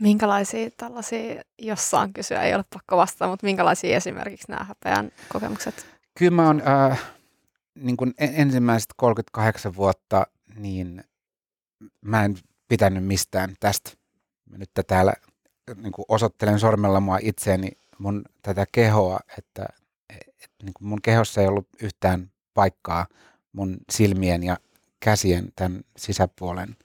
Minkälaisia 0.00 0.70
tällaisia, 0.76 1.42
jos 1.58 1.90
saan 1.90 2.12
kysyä, 2.12 2.42
ei 2.42 2.54
ole 2.54 2.64
pakko 2.74 2.96
vastata, 2.96 3.28
mutta 3.28 3.46
minkälaisia 3.46 3.96
esimerkiksi 3.96 4.50
nämä 4.50 4.64
häpeän 4.64 5.12
kokemukset? 5.32 5.86
Kyllä 6.18 6.30
mä 6.30 6.46
oon 6.46 6.62
äh, 6.68 7.02
niin 7.74 7.96
kuin 7.96 8.14
ensimmäiset 8.18 8.90
38 8.96 9.76
vuotta, 9.76 10.26
niin 10.54 11.04
mä 12.00 12.24
en 12.24 12.36
pitänyt 12.70 13.04
mistään 13.04 13.54
tästä. 13.60 13.90
Mä 14.50 14.58
nyt 14.58 14.70
täällä 14.86 15.12
niin 15.76 15.92
kuin 15.92 16.04
osoittelen 16.08 16.60
sormella 16.60 17.00
mua 17.00 17.18
itseäni, 17.22 17.68
mun 17.98 18.24
tätä 18.42 18.66
kehoa, 18.72 19.20
että 19.38 19.66
et, 20.10 20.50
niin 20.62 20.74
kuin 20.74 20.88
mun 20.88 21.02
kehossa 21.02 21.40
ei 21.40 21.46
ollut 21.46 21.68
yhtään 21.82 22.30
paikkaa 22.54 23.06
mun 23.52 23.76
silmien 23.90 24.42
ja 24.42 24.56
käsien 25.00 25.52
tämän 25.56 25.80
sisäpuolen 25.96 26.76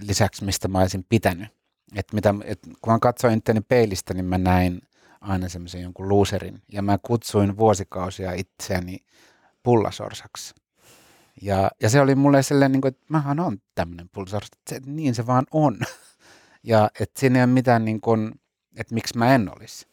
lisäksi, 0.00 0.44
mistä 0.44 0.68
mä 0.68 0.78
olisin 0.80 1.06
pitänyt. 1.08 1.48
Et 1.96 2.12
mitä, 2.12 2.34
et 2.44 2.60
kun 2.62 2.92
mä 2.92 2.98
katsoin 2.98 3.38
itteni 3.38 3.60
peilistä, 3.60 4.14
niin 4.14 4.24
mä 4.24 4.38
näin 4.38 4.82
aina 5.20 5.48
semmoisen 5.48 5.82
jonkun 5.82 6.08
loserin. 6.08 6.62
Ja 6.72 6.82
mä 6.82 6.98
kutsuin 7.02 7.56
vuosikausia 7.56 8.32
itseäni 8.32 8.98
pullasorsaksi. 9.62 10.54
Ja, 11.42 11.70
ja 11.82 11.90
se 11.90 12.00
oli 12.00 12.14
mulle 12.14 12.42
sellainen, 12.42 12.72
niin 12.72 12.80
kuin, 12.80 12.88
että 12.88 13.04
mähän 13.08 13.40
on 13.40 13.58
tämmöinen 13.74 14.08
pullasors, 14.12 14.48
se, 14.70 14.80
niin 14.86 15.14
se 15.14 15.26
vaan 15.26 15.46
on. 15.50 15.78
Ja 16.62 16.90
että 17.00 17.20
siinä 17.20 17.38
ei 17.38 17.44
ole 17.44 17.52
mitään, 17.52 17.84
niin 17.84 18.00
kuin, 18.00 18.32
että 18.76 18.94
miksi 18.94 19.18
mä 19.18 19.34
en 19.34 19.50
olisi. 19.56 19.86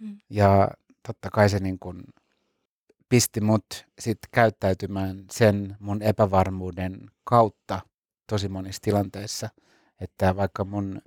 Mm. 0.00 0.18
Ja 0.30 0.68
totta 1.06 1.30
kai 1.30 1.48
se 1.48 1.58
niin 1.58 1.78
kuin, 1.78 2.04
pisti 3.08 3.40
mut 3.40 3.86
sit 3.98 4.18
käyttäytymään 4.30 5.24
sen 5.30 5.76
mun 5.80 6.02
epävarmuuden 6.02 7.10
kautta 7.24 7.80
tosi 8.26 8.48
monissa 8.48 8.82
tilanteissa. 8.82 9.48
Että 10.00 10.36
vaikka 10.36 10.64
mun 10.64 11.02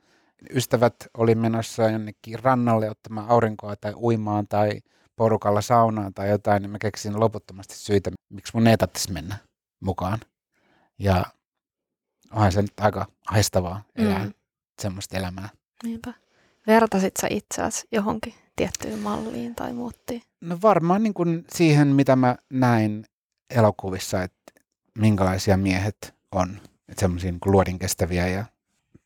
ystävät 0.54 0.96
oli 1.18 1.36
menossa 1.36 1.90
jonnekin 1.90 2.40
rannalle 2.44 2.90
ottamaan 2.90 3.30
aurinkoa 3.30 3.76
tai 3.76 3.94
uimaan 3.94 4.48
tai 4.48 4.82
porukalla 5.16 5.62
saunaan 5.62 6.14
tai 6.14 6.30
jotain, 6.30 6.62
niin 6.62 6.72
mä 6.72 6.78
keksin 6.80 7.20
loputtomasti 7.20 7.76
syitä, 7.76 8.12
miksi 8.30 8.52
mun 8.56 8.68
ei 8.68 8.78
tarvitsisi 8.78 9.12
mennä 9.12 9.38
mukaan. 9.80 10.20
Ja 11.00 11.26
onhan 12.32 12.52
se 12.52 12.62
nyt 12.62 12.80
aika 12.80 13.06
haistavaa 13.28 13.84
elää 13.96 14.24
Mm. 14.26 14.34
semmoista 14.82 15.18
elämää. 15.18 15.50
Niinpä. 15.84 16.14
Vertasit 16.68 17.14
sä 17.22 17.28
itseäsi 17.30 17.88
johonkin 17.92 18.34
tiettyyn 18.56 19.00
malliin 19.00 19.56
tai 19.56 19.74
muuttiin? 19.74 20.22
No 20.42 20.58
varmaan 20.62 21.04
niin 21.04 21.14
kuin 21.14 21.46
siihen, 21.56 21.88
mitä 21.88 22.16
mä 22.16 22.36
näin 22.50 23.06
elokuvissa, 23.50 24.24
että 24.24 24.52
minkälaisia 24.98 25.58
miehet 25.58 26.16
on. 26.32 26.62
Että 26.90 27.00
semmoisia 27.00 27.32
niin 27.32 27.40
luodin 27.46 27.80
kestäviä 27.80 28.28
ja 28.28 28.46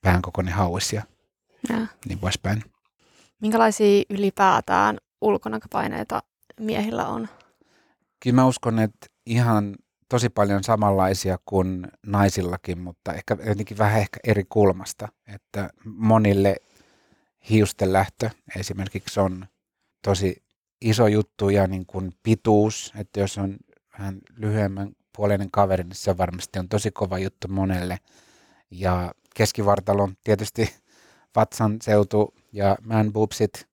päänkokoinen 0.02 0.54
hauis 0.54 0.94
ja 0.94 1.02
Ja. 1.70 1.88
niin 2.06 2.20
poispäin. 2.20 2.64
Minkälaisia 3.42 4.04
ylipäätään 4.10 4.98
ulkonäköpaineita 5.22 6.24
miehillä 6.60 7.08
on? 7.08 7.30
Kyllä 8.20 8.36
mä 8.36 8.46
uskon, 8.46 8.80
että 8.80 9.08
ihan 9.26 9.76
tosi 10.14 10.30
paljon 10.30 10.64
samanlaisia 10.64 11.38
kuin 11.46 11.88
naisillakin, 12.06 12.80
mutta 12.80 13.14
ehkä 13.14 13.38
jotenkin 13.46 13.78
vähän 13.78 14.00
ehkä 14.00 14.20
eri 14.24 14.44
kulmasta. 14.50 15.08
Että 15.28 15.70
monille 15.86 16.56
hiusten 17.50 17.94
lähtö 17.94 18.30
esimerkiksi 18.60 19.20
on 19.20 19.46
tosi 20.02 20.44
iso 20.82 21.08
juttu 21.08 21.50
ja 21.50 21.68
niin 21.68 21.86
kuin 21.86 22.14
pituus, 22.24 22.94
että 22.98 23.20
jos 23.20 23.38
on 23.38 23.58
vähän 24.00 24.20
lyhyemmän 24.38 24.92
puoleinen 25.16 25.52
kaveri, 25.52 25.84
niin 25.84 25.96
se 25.96 26.18
varmasti 26.18 26.60
on 26.60 26.70
tosi 26.70 26.92
kova 26.92 27.20
juttu 27.20 27.48
monelle. 27.48 28.00
Ja 28.72 29.14
keskivartalon 29.36 30.18
tietysti 30.24 30.76
vatsan 31.36 31.78
seutu 31.82 32.34
ja 32.52 32.78
man 32.82 33.14
boobsit 33.14 33.68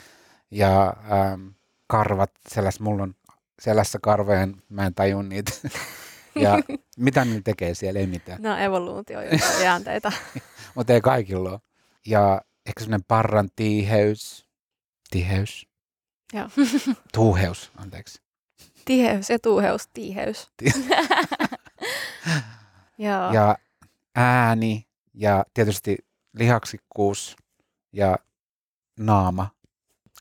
ja 0.50 0.96
ähm, 1.12 1.46
karvat, 1.86 2.30
selläs 2.48 2.80
mulla 2.80 3.02
on 3.02 3.14
selässä 3.58 3.98
karvoja, 4.02 4.48
mä 4.68 4.86
en 4.86 4.94
tajun 4.94 5.28
niitä. 5.28 5.52
ja 6.34 6.58
mitä 6.96 7.24
ne 7.24 7.40
tekee 7.44 7.74
siellä, 7.74 8.00
ei 8.00 8.06
mitään. 8.06 8.42
No 8.42 8.56
evoluutio 8.56 9.20
ja 9.20 9.38
jäänteitä. 9.62 10.12
Mutta 10.74 10.92
ei 10.92 11.00
kaikilla 11.00 11.50
ole. 11.50 11.60
Ja 12.06 12.40
ehkä 12.66 12.80
semmoinen 12.80 13.04
parran 13.08 13.48
tiiheys. 13.56 14.46
Tiheys? 15.10 15.66
Joo. 16.32 16.48
Tuuheus, 17.14 17.72
anteeksi. 17.76 18.22
Tiheys, 18.84 19.30
etuheus, 19.30 19.88
tiiheys. 19.92 20.50
Joo. 22.98 23.32
Ja 23.32 23.56
ääni 24.14 24.86
ja 25.14 25.44
tietysti 25.54 25.96
lihaksikkuus 26.32 27.36
ja 27.92 28.18
naama. 28.98 29.50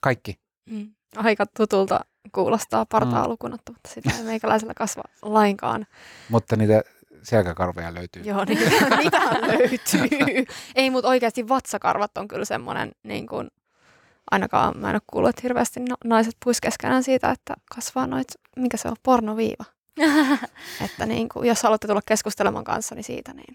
Kaikki. 0.01 0.39
Mm. 0.65 0.93
Aika 1.15 1.45
tutulta 1.45 1.99
kuulostaa 2.31 2.85
partaa 2.85 3.23
Mm. 3.23 3.29
lukuun 3.29 3.53
ottamatta 3.53 3.89
sitä 3.89 4.09
ei 4.17 4.23
meikäläisellä 4.23 4.73
kasva 4.73 5.03
lainkaan. 5.21 5.87
Mutta 6.29 6.55
niitä 6.55 6.81
selkäkarvoja 7.23 7.93
löytyy. 7.93 8.21
Joo, 8.23 8.45
niin 8.45 8.59
niitähän 8.97 9.41
löytyy. 9.41 10.45
Ei, 10.75 10.89
mutta 10.89 11.09
oikeasti 11.09 11.49
vatsakarvat 11.49 12.17
on 12.17 12.27
kyllä 12.27 12.45
semmoinen, 12.45 12.91
niin 13.03 13.27
kuin, 13.27 13.51
ainakaan 14.31 14.77
mä 14.77 14.89
en 14.89 14.95
ole 14.95 15.01
kuullut, 15.07 15.29
että 15.29 15.41
hirveästi 15.43 15.79
naiset 16.05 16.35
puis 16.45 16.61
keskenään 16.61 17.03
siitä, 17.03 17.29
että 17.31 17.53
kasvaa 17.75 18.07
noit, 18.07 18.27
mikä 18.55 18.77
se 18.77 18.87
on, 18.87 18.95
pornoviiva. 19.03 19.65
Että 20.85 21.05
niin 21.05 21.29
kuin, 21.29 21.47
jos 21.47 21.63
haluatte 21.63 21.87
tulla 21.87 22.01
keskustelemaan 22.05 22.63
kanssani 22.63 23.03
siitä, 23.03 23.33
niin 23.33 23.53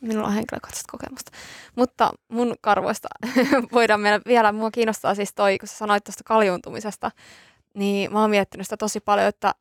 minulla 0.00 0.26
on 0.28 0.34
henkilökohtaista 0.34 0.90
kokemusta. 0.92 1.30
Mutta 1.76 2.10
mun 2.28 2.54
karvoista 2.60 3.08
voidaan 3.72 4.00
mennä 4.00 4.20
vielä, 4.26 4.52
mua 4.52 4.70
kiinnostaa 4.70 5.14
siis 5.14 5.34
toi, 5.34 5.58
kun 5.58 5.68
sä 5.68 5.76
sanoit 5.76 6.04
tuosta 6.04 6.24
kaljuuntumisesta, 6.24 7.10
niin 7.74 8.12
mä 8.12 8.20
oon 8.20 8.30
miettinyt 8.30 8.66
sitä 8.66 8.76
tosi 8.76 9.00
paljon, 9.00 9.28
että, 9.28 9.54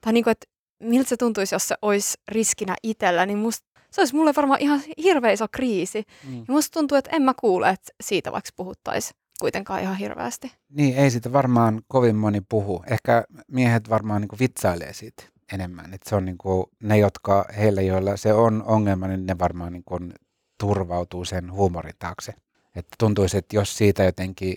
tai 0.00 0.12
niin 0.12 0.24
kuin, 0.24 0.32
että 0.32 0.46
miltä 0.80 1.08
se 1.08 1.16
tuntuisi, 1.16 1.54
jos 1.54 1.68
se 1.68 1.74
olisi 1.82 2.18
riskinä 2.28 2.76
itsellä, 2.82 3.26
niin 3.26 3.38
musta 3.38 3.70
se 3.90 4.00
olisi 4.00 4.14
mulle 4.14 4.32
varmaan 4.36 4.60
ihan 4.60 4.80
hirveä 5.02 5.32
iso 5.32 5.46
kriisi. 5.48 6.04
Mm. 6.28 6.38
Ja 6.38 6.44
musta 6.48 6.78
tuntuu, 6.78 6.98
että 6.98 7.16
en 7.16 7.22
mä 7.22 7.34
kuule, 7.40 7.68
että 7.68 7.92
siitä 8.00 8.32
vaikka 8.32 8.50
puhuttaisiin 8.56 9.20
kuitenkaan 9.40 9.82
ihan 9.82 9.96
hirveästi. 9.96 10.52
Niin, 10.68 10.96
ei 10.96 11.10
siitä 11.10 11.32
varmaan 11.32 11.82
kovin 11.88 12.16
moni 12.16 12.40
puhu. 12.48 12.84
Ehkä 12.86 13.24
miehet 13.48 13.90
varmaan 13.90 14.20
niin 14.20 14.38
vitsailee 14.40 14.92
siitä 14.92 15.22
enemmän. 15.52 15.94
Et 15.94 16.02
se 16.02 16.16
on 16.16 16.24
niin 16.24 16.38
kuin, 16.38 16.66
ne, 16.82 16.98
jotka 16.98 17.44
heillä, 17.56 17.82
joilla 17.82 18.16
se 18.16 18.32
on 18.32 18.62
ongelma, 18.66 19.08
niin 19.08 19.26
ne 19.26 19.38
varmaan 19.38 19.72
niin 19.72 19.84
kuin 19.84 20.12
turvautuu 20.58 21.24
sen 21.24 21.52
huumorin 21.52 21.94
taakse. 21.98 22.34
Että 22.76 22.96
tuntuisi, 22.98 23.38
että 23.38 23.56
jos 23.56 23.76
siitä 23.76 24.04
jotenkin 24.04 24.56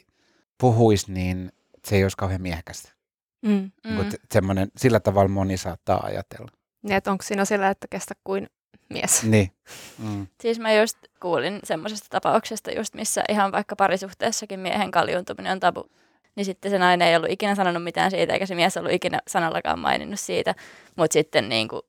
puhuisi, 0.58 1.12
niin 1.12 1.52
se 1.88 1.96
ei 1.96 2.04
olisi 2.04 2.18
kauhean 2.18 2.42
miehekästä. 2.42 2.93
Mm. 3.44 3.72
Mm. 3.84 3.98
Niin 3.98 4.14
semmoinen, 4.32 4.72
sillä 4.78 5.00
tavalla 5.00 5.30
moni 5.30 5.58
saattaa 5.58 6.06
ajatella. 6.06 6.52
Niin, 6.82 6.96
että 6.96 7.12
onko 7.12 7.24
siinä 7.24 7.46
sillä, 7.46 7.70
että 7.70 7.88
kestä 7.90 8.14
kuin 8.24 8.50
mies. 8.90 9.24
Niin. 9.24 9.52
Mm. 9.98 10.28
Siis 10.42 10.60
mä 10.60 10.74
just 10.74 10.98
kuulin 11.20 11.60
semmoisesta 11.64 12.08
tapauksesta 12.10 12.72
just, 12.72 12.94
missä 12.94 13.24
ihan 13.30 13.52
vaikka 13.52 13.76
parisuhteessakin 13.76 14.60
miehen 14.60 14.92
kaljuuntuminen 14.92 15.52
on 15.52 15.60
tabu. 15.60 15.90
Niin 16.36 16.46
sitten 16.46 16.72
se 16.72 16.78
nainen 16.78 17.08
ei 17.08 17.16
ollut 17.16 17.32
ikinä 17.32 17.56
sanonut 17.56 17.84
mitään 17.84 18.12
siitä, 18.12 18.34
eikä 18.34 18.46
se 18.46 18.56
mies 18.56 18.78
ollut 18.78 18.92
ikinä 18.92 19.20
sanallakaan 19.28 19.80
maininnut 19.80 20.20
siitä. 20.20 20.56
Mutta 20.96 21.14
sitten 21.14 21.50
niin 21.50 21.68
kuin, 21.68 21.82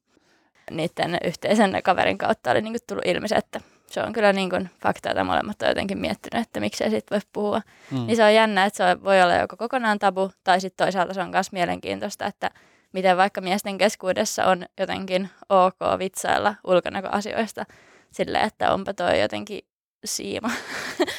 niiden 0.71 1.19
yhteisen 1.25 1.81
kaverin 1.85 2.19
kautta 2.19 2.51
oli 2.51 2.63
niin 2.63 2.73
kuin 2.73 2.81
tullut 2.87 3.07
ilmi 3.07 3.29
se, 3.29 3.35
että 3.35 3.61
se 3.95 4.03
on 4.03 4.13
kyllä 4.13 4.33
niin 4.33 4.51
kuin 4.51 4.71
fakta, 4.83 5.09
jota 5.09 5.25
molemmat 5.25 5.63
on 5.63 5.69
jotenkin 5.69 5.99
miettinyt, 5.99 6.47
että 6.47 6.61
miksei 6.61 6.91
siitä 6.91 7.15
voi 7.15 7.21
puhua. 7.33 7.61
Mm. 7.91 8.07
Niin 8.07 8.17
se 8.17 8.25
on 8.25 8.35
jännä, 8.35 8.65
että 8.65 8.77
se 8.77 9.05
voi 9.05 9.23
olla 9.23 9.35
joko 9.35 9.57
kokonaan 9.57 9.99
tabu, 9.99 10.31
tai 10.45 10.61
sitten 10.61 10.85
toisaalta 10.85 11.15
se 11.15 11.21
on 11.21 11.31
myös 11.31 11.53
mielenkiintoista, 11.53 12.27
että 12.27 12.51
miten 12.93 13.17
vaikka 13.17 13.41
miesten 13.41 13.79
keskuudessa 13.79 14.45
on 14.45 14.67
jotenkin 14.81 15.31
ok 15.49 15.79
vitsailla 15.99 16.55
ulkonäköasioista 16.65 17.65
silleen, 18.11 18.45
että 18.45 18.73
onpa 18.73 18.95
toi 18.95 19.21
jotenkin 19.21 19.61
siima. 20.05 20.51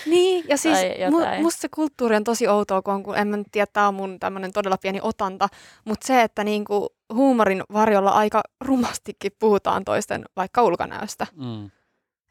Niin, 0.05 0.45
ja 0.47 0.57
siis 0.57 0.77
mu, 1.11 1.41
musta 1.41 1.61
se 1.61 1.69
kulttuuri 1.69 2.15
on 2.15 2.23
tosi 2.23 2.47
outoa, 2.47 2.81
kun, 2.81 2.93
on, 2.93 3.03
kun 3.03 3.17
en 3.17 3.27
mä 3.27 3.37
nyt 3.37 3.47
tiedä, 3.51 3.67
tämä 3.73 3.87
on 3.87 3.93
mun 3.93 4.19
tämmöinen 4.19 4.53
todella 4.53 4.77
pieni 4.77 4.99
otanta, 5.01 5.47
mutta 5.85 6.07
se, 6.07 6.21
että 6.21 6.43
niinku 6.43 6.87
huumorin 7.13 7.63
varjolla 7.73 8.11
aika 8.11 8.43
rumastikin 8.61 9.31
puhutaan 9.39 9.85
toisten 9.85 10.25
vaikka 10.35 10.63
ulkonäöstä, 10.63 11.27
Mm. 11.35 11.71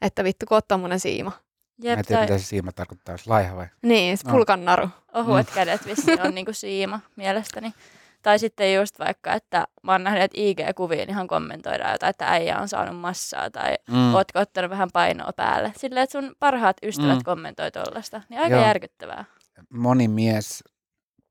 Että 0.05 0.23
vittu 0.23 0.45
kun 0.45 0.57
ottaa 0.57 0.77
monen 0.77 0.99
siima. 0.99 1.29
Mä 1.29 1.89
Jep, 1.89 1.99
en 1.99 2.05
tiedä, 2.05 2.19
tai 2.19 2.27
mitä 2.27 2.37
se 2.43 2.45
siima 2.47 2.71
tarkoittaa, 2.71 3.13
jos 3.13 3.27
laiha 3.27 3.55
vai? 3.55 3.67
Niin, 3.81 4.17
se 4.17 4.27
No. 4.27 4.31
pulkannaru. 4.33 4.89
ohuet 5.13 5.51
kädet 5.51 5.85
vissi 5.85 6.11
on 6.23 6.35
niinku 6.35 6.53
siima 6.53 6.99
mielestäni. 7.15 7.73
Tai 8.21 8.39
sitten 8.39 8.73
just 8.75 8.99
vaikka, 8.99 9.33
että 9.33 9.67
mä 9.83 9.91
oon 9.91 10.03
nähnyt, 10.03 10.23
että 10.23 10.37
IG-kuviin 10.37 11.09
ihan 11.09 11.27
kommentoidaan 11.27 11.91
jotain, 11.91 12.09
että 12.09 12.27
äijä 12.31 12.59
on 12.59 12.67
saanut 12.67 12.97
massaa 13.01 13.49
tai 13.51 13.75
Mm. 13.91 14.13
ootko 14.15 14.39
ottanut 14.39 14.71
vähän 14.71 14.89
painoa 14.93 15.31
päälle. 15.35 15.73
Silleen, 15.77 16.03
että 16.03 16.11
sun 16.21 16.35
parhaat 16.39 16.77
ystävät 16.83 17.17
Mm. 17.17 17.23
kommentoi 17.23 17.71
tollasta. 17.71 18.21
Niin 18.29 18.39
aika 18.41 18.55
Joo. 18.55 18.65
järkyttävää. 18.65 19.25
Moni 19.69 20.07
mies 20.07 20.63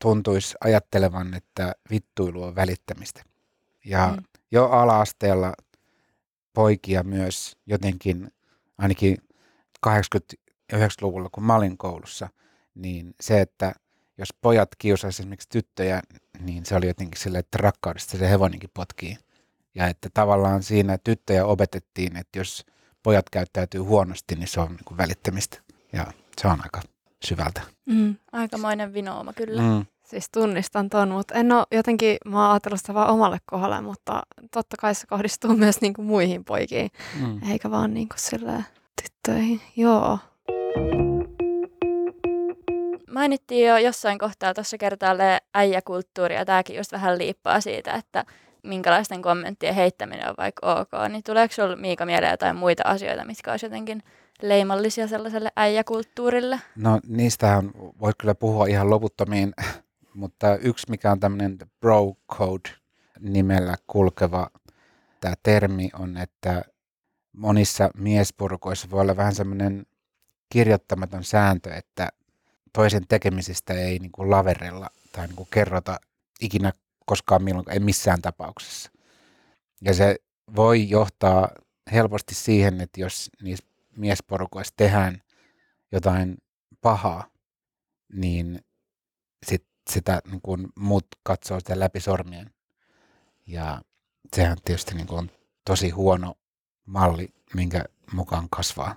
tuntuisi 0.03 0.55
ajattelevan, 0.65 1.35
että 1.35 1.75
vittuilu 1.91 2.43
on 2.43 2.55
välittämistä. 2.57 3.23
Ja 3.85 4.07
Mm. 4.07 4.17
mm. 4.17 4.23
jo 4.51 4.65
ala-asteella 4.71 5.53
poikia 6.53 7.03
myös 7.03 7.57
jotenkin, 7.67 8.33
ainakin 8.79 9.17
80- 9.87 9.91
ja 10.73 10.79
90-luvulla, 10.79 11.29
kun 11.33 11.45
mä 11.45 11.55
olin 11.55 11.79
koulussa, 11.79 12.29
niin 12.75 13.15
se, 13.21 13.41
että 13.41 13.75
jos 14.19 14.29
pojat 14.41 14.69
kiusaisivat 14.79 15.21
esimerkiksi 15.21 15.49
tyttöjä, 15.49 16.03
niin 16.41 16.67
se 16.67 16.77
oli 16.77 16.87
jotenkin 16.87 17.21
sille, 17.21 17.39
että 17.39 17.59
rakkaudesta 17.59 18.19
se 18.19 18.31
hevonenkin 18.31 18.71
potkii. 18.75 19.17
Ja 19.75 19.87
että 19.87 20.09
tavallaan 20.15 20.63
siinä 20.63 20.99
tyttöjä 20.99 21.47
opetettiin, 21.47 22.17
että 22.17 22.39
jos 22.39 22.67
pojat 23.03 23.31
käyttäytyy 23.31 23.81
huonosti, 23.81 24.35
niin 24.35 24.49
se 24.49 24.61
on 24.61 24.69
niin 24.69 24.85
kuin 24.85 24.99
välittämistä. 24.99 25.61
Ja 25.93 26.07
se 26.41 26.49
on 26.49 26.61
aika 26.63 26.83
syvältä. 27.25 27.63
Mm. 27.87 28.17
Aikamoinen 28.33 28.95
vinooma 28.95 29.33
kyllä. 29.33 29.63
Mm. 29.63 29.87
Siis 30.05 30.31
tunnistan 30.31 30.91
ton, 30.91 31.09
mutta 31.11 31.35
en 31.35 31.53
ole 31.53 31.67
jotenkin, 31.73 32.17
mä 32.27 32.43
oon 32.43 32.51
ajatellut 32.51 32.81
sitä 32.81 32.95
vaan 32.95 33.11
omalle 33.11 33.39
kohdalle, 33.47 33.81
mutta 33.81 34.23
totta 34.53 34.77
kai 34.81 34.95
se 34.95 35.07
kohdistuu 35.07 35.57
myös 35.57 35.81
niinku 35.81 36.03
muihin 36.03 36.45
poikiin, 36.45 36.91
Mm. 37.21 37.41
eikä 37.53 37.71
vaan 37.71 37.95
niinku 37.95 38.15
silleen 38.19 38.67
tyttöihin. 39.03 39.61
Joo. 39.77 40.19
Mainittiin 43.11 43.69
jo 43.69 43.77
jossain 43.79 44.19
kohtaa 44.19 44.55
tuossa 44.55 44.79
kertaalle 44.79 45.41
äijäkulttuuri 45.55 46.35
ja 46.35 46.45
tämäkin 46.45 46.77
just 46.77 46.93
vähän 46.93 47.19
liippaa 47.19 47.61
siitä, 47.61 47.93
että 47.93 48.25
minkälaisten 48.63 49.23
kommenttien 49.23 49.75
heittäminen 49.75 50.29
on 50.29 50.35
vaikka 50.39 50.75
ok, 50.81 50.89
niin 51.09 51.23
tuleeko 51.23 51.55
sinulla 51.55 51.77
Miika 51.77 52.07
mieleen 52.07 52.31
jotain 52.31 52.57
muita 52.57 52.83
asioita, 52.87 53.25
mitkä 53.25 53.51
olisi 53.51 53.67
jotenkin 53.67 54.03
leimallisia 54.43 55.09
sellaiselle 55.09 55.51
äijäkulttuurille? 55.57 56.61
No 56.77 57.01
niistähän 57.07 57.71
voi 58.01 58.13
kyllä 58.19 58.35
puhua 58.35 58.67
ihan 58.67 58.91
loputtomiin, 58.91 59.55
mutta 60.15 60.57
yksi 60.57 60.91
mikä 60.91 61.13
on 61.13 61.21
tämmöinen 61.21 61.59
bro 61.81 62.15
code 62.33 62.71
nimellä 63.21 63.77
kulkeva 63.87 64.51
tämä 65.21 65.35
termi 65.43 65.91
on, 65.95 66.17
että 66.17 66.65
monissa 67.33 67.91
miesporukoissa 67.97 68.91
voi 68.91 69.01
olla 69.01 69.17
vähän 69.17 69.35
semmoinen 69.35 69.87
kirjoittamaton 70.53 71.25
sääntö, 71.25 71.75
että 71.75 72.09
toisen 72.73 73.07
tekemisistä 73.09 73.75
ei 73.75 73.99
niin 73.99 74.13
kuin 74.13 74.31
laverella 74.31 74.91
tai 75.13 75.27
niin 75.27 75.37
kuin 75.37 75.49
kerrota 75.53 75.99
ikinä 76.41 76.73
koskaan 77.07 77.43
milloin, 77.43 77.71
ei 77.71 77.81
missään 77.81 78.23
tapauksessa. 78.23 78.91
Ja 79.83 79.95
se 79.95 80.17
voi 80.57 80.91
johtaa 80.91 81.49
helposti 81.93 82.35
siihen, 82.35 82.81
että 82.81 83.01
jos 83.01 83.31
niissä 83.43 83.67
miesporukoissa 83.97 84.75
tehdään 84.77 85.23
jotain 85.93 86.37
pahaa, 86.81 87.31
niin 88.13 88.65
sit 89.47 89.67
sitä 89.91 90.21
niin 90.31 90.41
kuin 90.41 90.69
muut 90.77 91.07
katsoo 91.23 91.61
sitä 91.61 91.81
läpi 91.81 92.01
sormien. 92.01 92.51
Ja 93.47 93.81
sehän 94.37 94.57
tietysti 94.65 94.95
niin 94.95 95.07
kuin 95.07 95.19
on 95.19 95.31
tosi 95.65 95.91
huono 95.91 96.35
malli, 96.87 97.29
minkä 97.55 97.85
mukaan 98.13 98.47
kasvaa. 98.51 98.95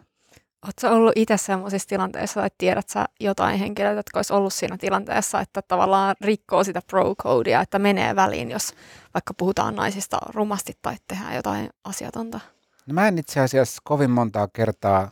Oletko 0.65 0.88
ollut 0.88 1.13
itse 1.15 1.38
sellaisissa 1.38 1.89
tilanteissa, 1.89 2.45
että 2.45 2.56
tiedät 2.58 2.89
sä 2.89 3.06
jotain 3.19 3.60
henkilöitä, 3.60 4.00
jotka 4.00 4.19
olisi 4.19 4.34
ollut 4.34 4.54
siinä 4.54 4.78
tilanteessa, 4.78 5.41
että 5.41 5.62
tavallaan 5.62 6.15
rikkoo 6.21 6.63
sitä 6.63 6.82
pro-codea, 6.88 7.62
että 7.62 7.80
menee 7.80 8.15
väliin, 8.15 8.52
jos 8.52 8.73
vaikka 9.13 9.34
puhutaan 9.34 9.76
naisista 9.76 10.17
rumasti 10.34 10.73
tai 10.82 10.95
tehdään 11.08 11.36
jotain 11.36 11.69
asiatonta? 11.84 12.39
No 12.86 12.93
mä 12.93 13.08
en 13.08 13.17
itse 13.17 13.39
asiassa 13.39 13.82
kovin 13.84 14.12
montaa 14.12 14.47
kertaa, 14.47 15.12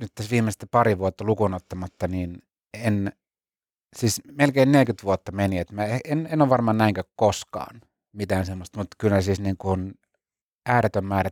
nyt 0.00 0.12
tässä 0.14 0.30
viimeistä 0.30 0.66
pari 0.70 0.98
vuotta 0.98 1.24
lukunottamatta, 1.24 2.08
niin 2.08 2.42
en, 2.74 3.12
siis 3.96 4.20
melkein 4.32 4.72
40 4.72 5.04
vuotta 5.04 5.32
meni, 5.32 5.58
että 5.58 5.74
mä 5.74 5.84
en, 6.04 6.28
en 6.30 6.42
ole 6.42 6.50
varmaan 6.50 6.78
näinkö 6.78 7.04
koskaan 7.16 7.80
mitään 8.12 8.46
semmoista, 8.46 8.78
mutta 8.78 8.96
kyllä 8.98 9.20
siis 9.20 9.40
niin 9.40 9.56
kuin 9.56 9.94
ääretön 10.66 11.04
määrä 11.04 11.30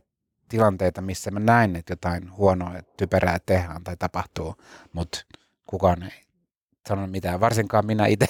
tilanteita, 0.49 1.01
missä 1.01 1.31
mä 1.31 1.39
näin, 1.39 1.75
että 1.75 1.91
jotain 1.91 2.31
huonoa 2.31 2.75
ja 2.75 2.83
typerää 2.97 3.37
tehdään 3.45 3.83
tai 3.83 3.97
tapahtuu, 3.97 4.55
mutta 4.93 5.25
kukaan 5.67 6.03
ei 6.03 6.25
sanonut 6.87 7.11
mitään, 7.11 7.39
varsinkaan 7.39 7.85
minä 7.85 8.05
itse. 8.05 8.27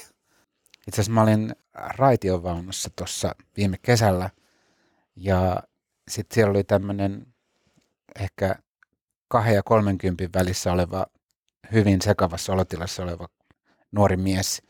Itse 0.88 1.02
asiassa 1.02 1.12
mä 1.12 1.22
olin 1.22 1.56
raitiovaunussa 1.74 2.90
tuossa 2.96 3.36
viime 3.58 3.78
kesällä 3.82 4.30
ja 5.16 5.64
sitten 6.08 6.36
siellä 6.36 6.52
oli 6.52 6.64
tämmöinen 6.64 7.28
ehkä 8.20 8.56
kahden 9.28 9.56
ja 9.56 9.64
kolmenkympin 9.64 10.30
välissä 10.34 10.74
oleva, 10.74 11.06
hyvin 11.72 12.02
sekavassa 12.02 12.54
olotilassa 12.54 13.04
oleva 13.04 13.28
nuori 13.92 14.18
mies. 14.18 14.62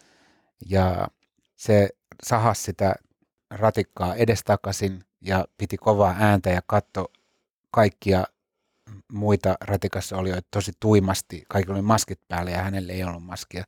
Ja 0.69 1.07
se 1.55 1.89
sahasi 2.23 2.63
sitä 2.63 2.95
ratikkaa 3.49 4.15
edestakaisin 4.15 5.03
ja 5.21 5.45
piti 5.57 5.77
kovaa 5.77 6.15
ääntä 6.19 6.49
ja 6.49 6.61
katto 6.67 7.11
kaikkia 7.71 8.23
muita 9.11 9.55
ratikassa 9.61 10.17
olijoita 10.17 10.47
tosi 10.51 10.71
tuimasti. 10.79 11.43
Kaikilla 11.49 11.75
oli 11.75 11.81
maskit 11.81 12.19
päällä 12.27 12.51
ja 12.51 12.63
hänelle 12.63 12.91
ei 12.91 13.03
ollut 13.03 13.23
maskia. 13.23 13.63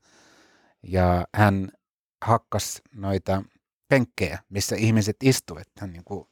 Ja 0.84 1.28
hän 1.36 1.72
hakkas 2.26 2.82
noita 2.96 3.44
penkkejä, 3.88 4.40
missä 4.50 4.76
ihmiset 4.76 5.16
istuivat. 5.24 5.68
Hän 5.80 5.94
niin 5.94 6.04
kuin 6.04 6.28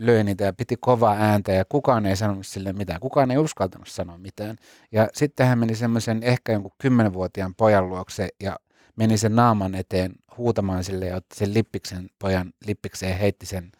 löi 0.00 0.24
niitä 0.24 0.44
ja 0.44 0.52
piti 0.52 0.76
kovaa 0.80 1.14
ääntä 1.14 1.52
ja 1.52 1.64
kukaan 1.64 2.06
ei 2.06 2.16
sanonut 2.16 2.46
sille 2.46 2.72
mitään. 2.72 3.00
Kukaan 3.00 3.30
ei 3.30 3.38
uskaltanut 3.38 3.88
sanoa 3.88 4.18
mitään. 4.18 4.56
Ja 4.92 5.08
sitten 5.12 5.46
hän 5.46 5.58
meni 5.58 5.74
semmoisen 5.74 6.22
ehkä 6.22 6.52
jonkun 6.52 6.72
kymmenenvuotiaan 6.78 7.54
pojan 7.54 7.88
luokse 7.88 8.28
ja 8.42 8.56
meni 8.96 9.18
sen 9.18 9.36
naaman 9.36 9.74
eteen 9.74 10.12
huutamaan 10.36 10.84
sille 10.84 11.06
ja 11.06 11.16
otti 11.16 11.36
sen 11.36 11.54
lippiksen 11.54 12.10
pojan 12.18 12.52
lippikseen 12.66 13.12
ja 13.12 13.18
heitti 13.18 13.46
sen 13.46 13.72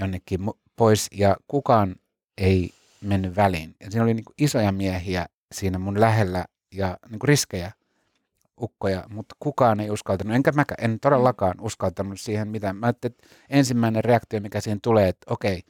jonnekin 0.00 0.40
pois 0.76 1.08
ja 1.12 1.36
kukaan 1.48 1.96
ei 2.38 2.70
mennyt 3.00 3.36
väliin. 3.36 3.74
Ja 3.80 3.90
siinä 3.90 4.04
oli 4.04 4.14
niin 4.14 4.24
isoja 4.38 4.72
miehiä 4.72 5.26
siinä 5.54 5.78
mun 5.78 6.00
lähellä 6.00 6.44
ja 6.74 6.96
niin 7.10 7.18
kuin 7.18 7.28
riskejä 7.28 7.72
ukkoja, 8.60 9.04
mutta 9.08 9.36
kukaan 9.38 9.80
ei 9.80 9.90
uskaltanut, 9.90 10.34
enkä 10.34 10.52
mä 10.52 10.64
en 10.78 11.00
todellakaan 11.00 11.60
uskaltanut 11.60 12.20
siihen 12.20 12.48
mitään. 12.48 12.76
Mä 12.76 12.88
että 12.88 13.10
ensimmäinen 13.50 14.04
reaktio, 14.04 14.40
mikä 14.40 14.60
siihen 14.60 14.80
tulee, 14.80 15.08
että 15.08 15.32
okei, 15.32 15.62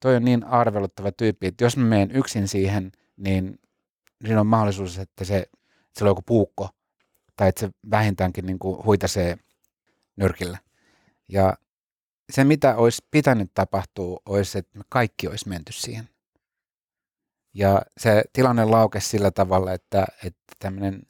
toi 0.00 0.16
on 0.16 0.24
niin 0.24 0.44
arveluttava 0.44 1.12
tyyppi, 1.12 1.46
että 1.46 1.64
jos 1.64 1.76
mä 1.76 1.84
menen 1.84 2.10
yksin 2.10 2.48
siihen, 2.48 2.92
niin 3.16 3.58
siinä 4.24 4.40
on 4.40 4.46
mahdollisuus, 4.46 4.98
että 4.98 5.24
se, 5.24 5.46
se 5.98 6.04
on 6.04 6.08
joku 6.08 6.22
puukko, 6.22 6.68
tai 7.36 7.48
että 7.48 7.60
se 7.60 7.70
vähintäänkin 7.90 8.46
niin 8.46 8.58
kuin 8.58 8.84
huitasee 8.84 9.38
nyrkillä. 10.16 10.58
Ja 11.28 11.54
se, 12.32 12.44
mitä 12.44 12.76
olisi 12.76 13.06
pitänyt 13.10 13.50
tapahtua, 13.54 14.20
olisi, 14.26 14.58
että 14.58 14.78
me 14.78 14.84
kaikki 14.88 15.28
olisi 15.28 15.48
menty 15.48 15.72
siihen. 15.72 16.08
Ja 17.54 17.82
se 17.98 18.24
tilanne 18.32 18.64
laukesi 18.64 19.08
sillä 19.08 19.30
tavalla, 19.30 19.72
että, 19.72 20.06
että 20.24 20.54
tämmöinen 20.58 21.02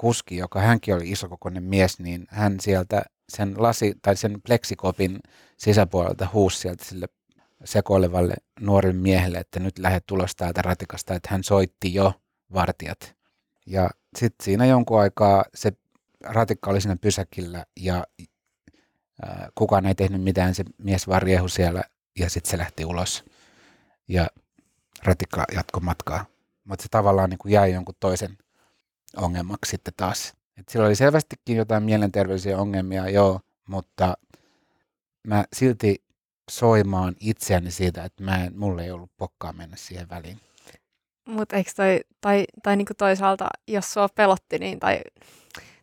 ratikkakuski, 0.00 0.36
joka 0.36 0.60
hänkin 0.60 0.94
oli 0.94 1.10
isokokoinen 1.10 1.62
mies, 1.62 1.98
niin 1.98 2.26
hän 2.28 2.60
sieltä 2.60 3.02
sen 3.28 3.54
lasi 3.58 3.94
tai 4.02 4.16
sen 4.16 4.40
pleksikopin 4.42 5.20
sisäpuolelta 5.56 6.28
huusi 6.32 6.58
sieltä 6.58 6.84
sille 6.84 7.06
sekoilevalle 7.64 8.34
nuorelle 8.60 9.00
miehelle, 9.00 9.38
että 9.38 9.60
nyt 9.60 9.78
lähde 9.78 10.00
tulos 10.06 10.36
täältä 10.36 10.62
ratikasta, 10.62 11.14
että 11.14 11.28
hän 11.30 11.44
soitti 11.44 11.94
jo 11.94 12.12
vartijat. 12.52 13.14
Ja 13.66 13.90
sitten 14.18 14.44
siinä 14.44 14.66
jonkun 14.66 15.00
aikaa 15.00 15.44
se 15.54 15.72
ratikka 16.24 16.70
oli 16.70 16.80
siinä 16.80 16.96
pysäkillä 16.96 17.64
ja 17.76 18.04
kukaan 19.54 19.86
ei 19.86 19.94
tehnyt 19.94 20.22
mitään, 20.22 20.54
se 20.54 20.64
mies 20.78 21.08
vaan 21.08 21.22
riehu 21.22 21.48
siellä 21.48 21.82
ja 22.18 22.30
sitten 22.30 22.50
se 22.50 22.58
lähti 22.58 22.84
ulos 22.84 23.24
ja 24.08 24.26
ratikka 25.02 25.44
jatkoi 25.54 25.82
matkaa. 25.82 26.26
Mutta 26.64 26.82
se 26.82 26.88
tavallaan 26.90 27.30
niin 27.30 27.52
jäi 27.52 27.72
jonkun 27.72 27.94
toisen 28.00 28.38
ongelmaksi 29.16 29.70
sitten 29.70 29.94
taas. 29.96 30.34
Et 30.58 30.68
sillä 30.68 30.86
oli 30.86 30.94
selvästikin 30.94 31.56
jotain 31.56 31.82
mielenterveydellisiä 31.82 32.58
ongelmia, 32.58 33.08
joo, 33.08 33.40
mutta 33.68 34.14
mä 35.26 35.44
silti 35.52 36.04
soimaan 36.50 37.14
itseäni 37.20 37.70
siitä, 37.70 38.04
että 38.04 38.24
mä 38.24 38.44
en, 38.44 38.58
mulle 38.58 38.84
ei 38.84 38.90
ollut 38.90 39.10
pokkaa 39.16 39.52
mennä 39.52 39.76
siihen 39.76 40.08
väliin. 40.08 40.40
Mutta 41.28 41.56
eikö 41.56 41.70
toi, 41.76 42.00
tai, 42.20 42.44
tai 42.62 42.76
niinku 42.76 42.94
toisaalta, 42.98 43.48
jos 43.68 43.92
sua 43.92 44.08
pelotti, 44.14 44.58
niin 44.58 44.80
tai 44.80 45.00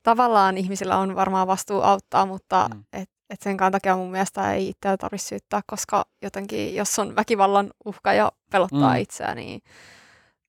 tavallaan 0.04 0.58
ihmisillä 0.58 0.98
on 0.98 1.16
varmaan 1.16 1.48
vastuu 1.48 1.82
auttaa, 1.82 2.26
mutta 2.26 2.70
mm. 2.74 2.84
et 2.94 3.10
et 3.30 3.42
sen 3.42 3.58
takia 3.58 3.96
mun 3.96 4.12
mielestä 4.12 4.54
ei 4.54 4.70
itseä 4.70 4.98
tarvitse 4.98 5.28
syyttää, 5.28 5.62
koska 5.68 6.06
jotenkin 6.22 6.76
jos 6.76 7.00
on 7.00 7.16
väkivallan 7.16 7.72
uhka 7.86 8.14
ja 8.14 8.32
pelottaa 8.52 8.94
mm. 8.94 9.00
itseä, 9.00 9.36
niin 9.36 9.62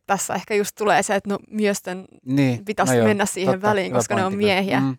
tässä 0.08 0.34
ehkä 0.34 0.54
just 0.54 0.76
tulee 0.78 1.02
se, 1.02 1.14
että 1.14 1.30
no 1.30 1.38
miesten 1.50 2.04
niin. 2.24 2.64
pitäisi 2.64 2.92
no 2.92 2.98
joo, 2.98 3.06
mennä 3.06 3.26
siihen 3.26 3.54
totta, 3.54 3.68
väliin, 3.68 3.92
koska 3.92 4.14
ne 4.14 4.24
on 4.24 4.36
miehiä. 4.36 4.80
Mm. 4.80 4.96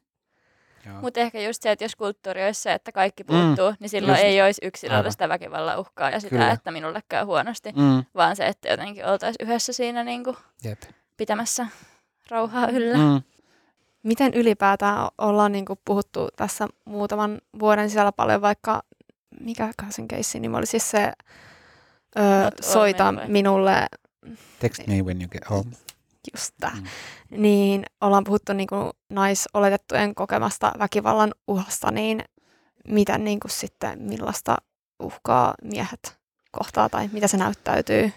Mutta 1.01 1.19
ehkä 1.19 1.41
just 1.41 1.63
se, 1.63 1.71
että 1.71 1.85
jos 1.85 1.95
kulttuuri 1.95 2.45
olisi 2.45 2.61
se, 2.61 2.73
että 2.73 2.91
kaikki 2.91 3.23
puuttuu, 3.23 3.69
mm. 3.69 3.77
niin 3.79 3.89
silloin 3.89 4.13
just. 4.13 4.23
ei 4.23 4.41
olisi 4.41 4.61
yksilöllä 4.63 5.11
sitä 5.11 5.29
väkivallan 5.29 5.79
uhkaa 5.79 6.09
ja 6.09 6.19
sitä, 6.19 6.29
Kyllä. 6.29 6.51
että 6.51 6.71
minulle 6.71 7.03
käy 7.09 7.25
huonosti, 7.25 7.71
mm. 7.71 8.03
vaan 8.15 8.35
se, 8.35 8.47
että 8.47 8.69
jotenkin 8.69 9.05
oltaisiin 9.05 9.47
yhdessä 9.47 9.73
siinä 9.73 10.03
niin 10.03 10.23
kuin 10.23 10.37
pitämässä 11.17 11.67
rauhaa 12.29 12.67
yllä. 12.67 12.97
Mm. 12.97 13.21
Miten 14.03 14.33
ylipäätään 14.33 15.07
ollaan 15.17 15.51
niin 15.51 15.65
kuin 15.65 15.79
puhuttu 15.85 16.27
tässä 16.35 16.67
muutaman 16.85 17.41
vuoden 17.59 17.89
sisällä 17.89 18.11
paljon, 18.11 18.41
vaikka 18.41 18.83
mikä 19.39 19.69
sen 19.89 20.07
keissin 20.07 20.41
nimi 20.41 20.57
oli 20.57 20.65
siis 20.65 20.91
se 20.91 21.13
ö, 22.17 22.21
soita 22.61 23.13
minulle. 23.27 23.87
Text 24.59 24.87
me 24.87 25.01
when 25.01 25.21
you 25.21 25.29
get 25.29 25.49
home. 25.49 25.71
Just 26.33 26.55
Mm. 26.75 26.83
Niin 27.41 27.85
ollaan 28.01 28.23
puhuttu 28.23 28.53
niin 28.53 28.67
kuin 28.67 28.91
naisoletettujen 29.09 30.15
kokemasta 30.15 30.71
väkivallan 30.79 31.33
uhasta, 31.47 31.91
niin 31.91 32.23
miten 32.87 33.23
niin 33.23 33.39
kuin 33.39 33.51
sitten, 33.51 34.01
millaista 34.01 34.57
uhkaa 34.99 35.53
miehet 35.63 36.19
kohtaa 36.51 36.89
tai 36.89 37.09
mitä 37.13 37.27
se 37.27 37.37
näyttäytyy? 37.37 38.11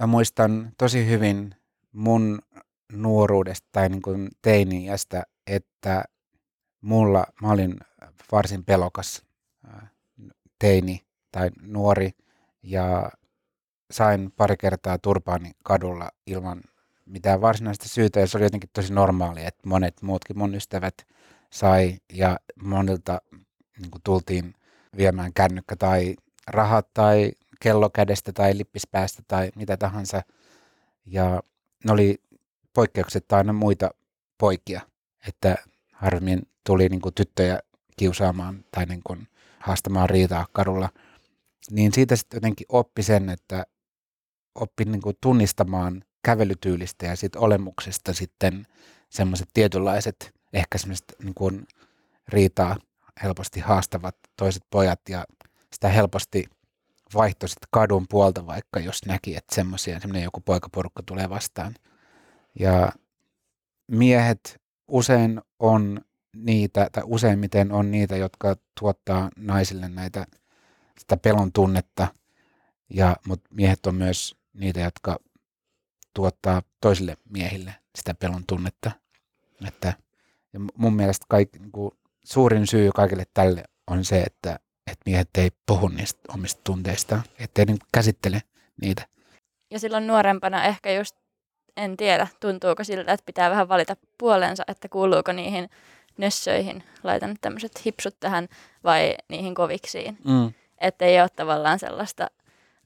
Mä 0.00 0.06
muistan 0.06 0.72
tosi 0.78 1.06
hyvin 1.06 1.54
mun 1.92 2.42
nuoruudesta 2.92 3.68
tai 3.72 3.88
niin 3.88 4.02
kuin 4.02 4.28
teiniästä, 4.42 5.22
että 5.46 6.04
mulla, 6.80 7.26
mä 7.42 7.50
olin 7.50 7.76
varsin 8.32 8.64
pelokas 8.64 9.22
teini 10.58 11.06
tai 11.32 11.50
nuori 11.62 12.10
ja 12.62 13.10
sain 13.90 14.32
pari 14.36 14.56
kertaa 14.56 14.98
turpaani 14.98 15.50
kadulla 15.62 16.10
ilman 16.26 16.60
mitään 17.06 17.40
varsinaista 17.40 17.88
syytä 17.88 18.20
ja 18.20 18.26
se 18.26 18.38
oli 18.38 18.44
jotenkin 18.44 18.70
tosi 18.72 18.92
normaali, 18.92 19.44
että 19.44 19.68
monet 19.68 20.02
muutkin 20.02 20.38
mun 20.38 20.54
ystävät 20.54 20.94
sai 21.50 21.98
ja 22.12 22.38
monilta 22.62 23.20
niin 23.80 23.90
kuin 23.90 24.02
tultiin 24.04 24.54
viemään 24.96 25.32
kännykkä 25.32 25.76
tai 25.76 26.16
rahat 26.46 26.88
tai 26.94 27.32
kello 27.60 27.90
kädestä 27.90 28.32
tai 28.32 28.58
lippispäästä 28.58 29.22
tai 29.28 29.50
mitä 29.56 29.76
tahansa. 29.76 30.22
Ja 31.06 31.42
ne 31.84 31.92
oli 31.92 32.22
poikkeuksetta 32.72 33.36
aina 33.36 33.52
muita 33.52 33.90
poikia, 34.38 34.80
että 35.28 35.56
harvemmin 35.92 36.42
tuli 36.64 36.88
niin 36.88 37.00
kuin 37.00 37.14
tyttöjä 37.14 37.60
kiusaamaan 37.96 38.64
tai 38.70 38.86
niin 38.86 39.02
kuin 39.04 39.28
haastamaan 39.58 40.10
riitaa 40.10 40.46
kadulla. 40.52 40.88
Niin 41.70 41.92
siitä 41.92 42.16
sitten 42.16 42.36
jotenkin 42.36 42.66
oppi 42.68 43.02
sen, 43.02 43.28
että 43.28 43.66
oppi 44.56 44.84
niin 44.84 45.02
kuin 45.02 45.16
tunnistamaan 45.20 46.04
kävelytyylistä 46.22 47.06
ja 47.06 47.16
sit 47.16 47.36
olemuksesta 47.36 48.12
sitten 48.12 48.66
semmoiset 49.10 49.48
tietynlaiset, 49.54 50.34
ehkä 50.52 50.78
semmoiset 50.78 51.14
niin 51.22 51.34
kuin 51.34 51.66
riitaa 52.28 52.76
helposti 53.22 53.60
haastavat 53.60 54.16
toiset 54.36 54.62
pojat 54.70 55.00
ja 55.08 55.24
sitä 55.72 55.88
helposti 55.88 56.44
vaihtoi 57.14 57.48
kadun 57.70 58.06
puolta 58.10 58.46
vaikka, 58.46 58.80
jos 58.80 59.04
näki, 59.06 59.36
että 59.36 59.54
semmoisia, 59.54 60.00
semmoinen 60.00 60.24
joku 60.24 60.40
poikaporukka 60.40 61.02
tulee 61.06 61.30
vastaan. 61.30 61.74
Ja 62.58 62.92
miehet 63.86 64.60
usein 64.88 65.40
on 65.58 66.00
niitä, 66.36 66.88
tai 66.92 67.02
useimmiten 67.06 67.72
on 67.72 67.90
niitä, 67.90 68.16
jotka 68.16 68.56
tuottaa 68.80 69.30
naisille 69.36 69.88
näitä 69.88 70.26
sitä 70.98 71.16
pelon 71.16 71.52
tunnetta, 71.52 72.08
ja, 72.90 73.16
mutta 73.26 73.50
miehet 73.54 73.86
on 73.86 73.94
myös 73.94 74.35
niitä, 74.56 74.80
jotka 74.80 75.18
tuottaa 76.14 76.62
toisille 76.80 77.16
miehille 77.30 77.74
sitä 77.94 78.14
pelon 78.14 78.44
tunnetta. 78.46 78.90
Että, 79.66 79.92
ja 80.52 80.60
mun 80.76 80.96
mielestä 80.96 81.26
kaik, 81.28 81.48
niin 81.58 81.72
kuin, 81.72 81.90
suurin 82.24 82.66
syy 82.66 82.90
kaikille 82.94 83.24
tälle 83.34 83.64
on 83.86 84.04
se, 84.04 84.22
että, 84.22 84.58
että 84.86 85.02
miehet 85.06 85.28
ei 85.38 85.50
puhu 85.66 85.88
niistä 85.88 86.20
omista 86.34 86.60
tunteistaan, 86.64 87.22
ettei 87.38 87.64
niin 87.64 87.78
käsittele 87.94 88.42
niitä. 88.82 89.06
Ja 89.70 89.78
silloin 89.78 90.06
nuorempana 90.06 90.64
ehkä 90.64 90.92
just, 90.92 91.16
en 91.76 91.96
tiedä, 91.96 92.26
tuntuuko 92.40 92.84
siltä, 92.84 93.12
että 93.12 93.26
pitää 93.26 93.50
vähän 93.50 93.68
valita 93.68 93.96
puolensa, 94.18 94.64
että 94.68 94.88
kuuluuko 94.88 95.32
niihin 95.32 95.70
nössöihin, 96.18 96.84
laitan 97.02 97.30
nyt 97.30 97.40
tämmöiset 97.40 97.86
hipsut 97.86 98.20
tähän, 98.20 98.48
vai 98.84 99.14
niihin 99.28 99.54
koviksiin. 99.54 100.18
Mm. 100.24 100.52
Että 100.78 101.04
ei 101.04 101.20
ole 101.20 101.28
tavallaan 101.28 101.78
sellaista 101.78 102.30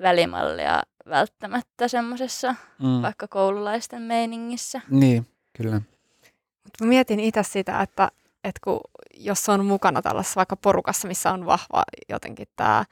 välimallia 0.02 0.82
välttämättä 1.10 1.88
semmoisessa 1.88 2.54
Mm. 2.78 3.02
vaikka 3.02 3.28
koululaisten 3.28 4.02
meiningissä. 4.02 4.80
Niin, 4.90 5.26
kyllä. 5.56 5.76
Mut 6.64 6.80
mä 6.80 6.86
mietin 6.86 7.20
itse 7.20 7.42
sitä, 7.42 7.80
että, 7.82 8.08
että 8.44 8.60
kun, 8.64 8.80
jos 9.16 9.48
on 9.48 9.66
mukana 9.66 10.02
tällaisessa 10.02 10.36
vaikka 10.36 10.56
porukassa, 10.56 11.08
missä 11.08 11.32
on 11.32 11.46
vahva 11.46 11.82
jotenkin 12.08 12.46
tämä 12.56 12.84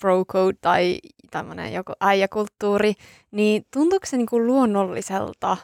bro 0.00 0.24
code 0.24 0.58
tai 0.60 0.98
tämmöinen 1.30 1.72
joku 1.72 1.92
äijäkulttuuri, 2.00 2.94
niin 3.30 3.66
tuntuuko 3.72 4.06
se 4.06 4.16
niinku 4.16 4.40
luonnolliselta 4.46 5.56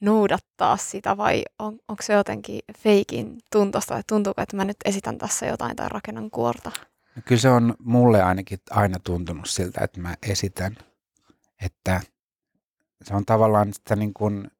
noudattaa 0.00 0.76
sitä 0.76 1.16
vai 1.16 1.42
on, 1.58 1.78
onko 1.88 2.02
se 2.02 2.12
jotenkin 2.12 2.60
feikin 2.78 3.38
tuntosta, 3.52 3.98
että 3.98 4.14
tuntuuko, 4.14 4.42
että 4.42 4.56
mä 4.56 4.64
nyt 4.64 4.76
esitän 4.84 5.18
tässä 5.18 5.46
jotain 5.46 5.76
tai 5.76 5.88
rakennan 5.88 6.30
kuorta? 6.30 6.72
No 7.16 7.22
kyllä 7.24 7.40
se 7.40 7.48
on 7.48 7.74
mulle 7.78 8.22
ainakin 8.22 8.58
aina 8.70 8.98
tuntunut 9.04 9.46
siltä, 9.48 9.84
että 9.84 10.00
mä 10.00 10.14
esitän, 10.30 10.76
että 11.64 12.00
se 13.04 13.14
on 13.14 13.26
tavallaan 13.26 13.72
sitä 13.72 13.96
niin 13.96 14.14
kuin 14.14 14.50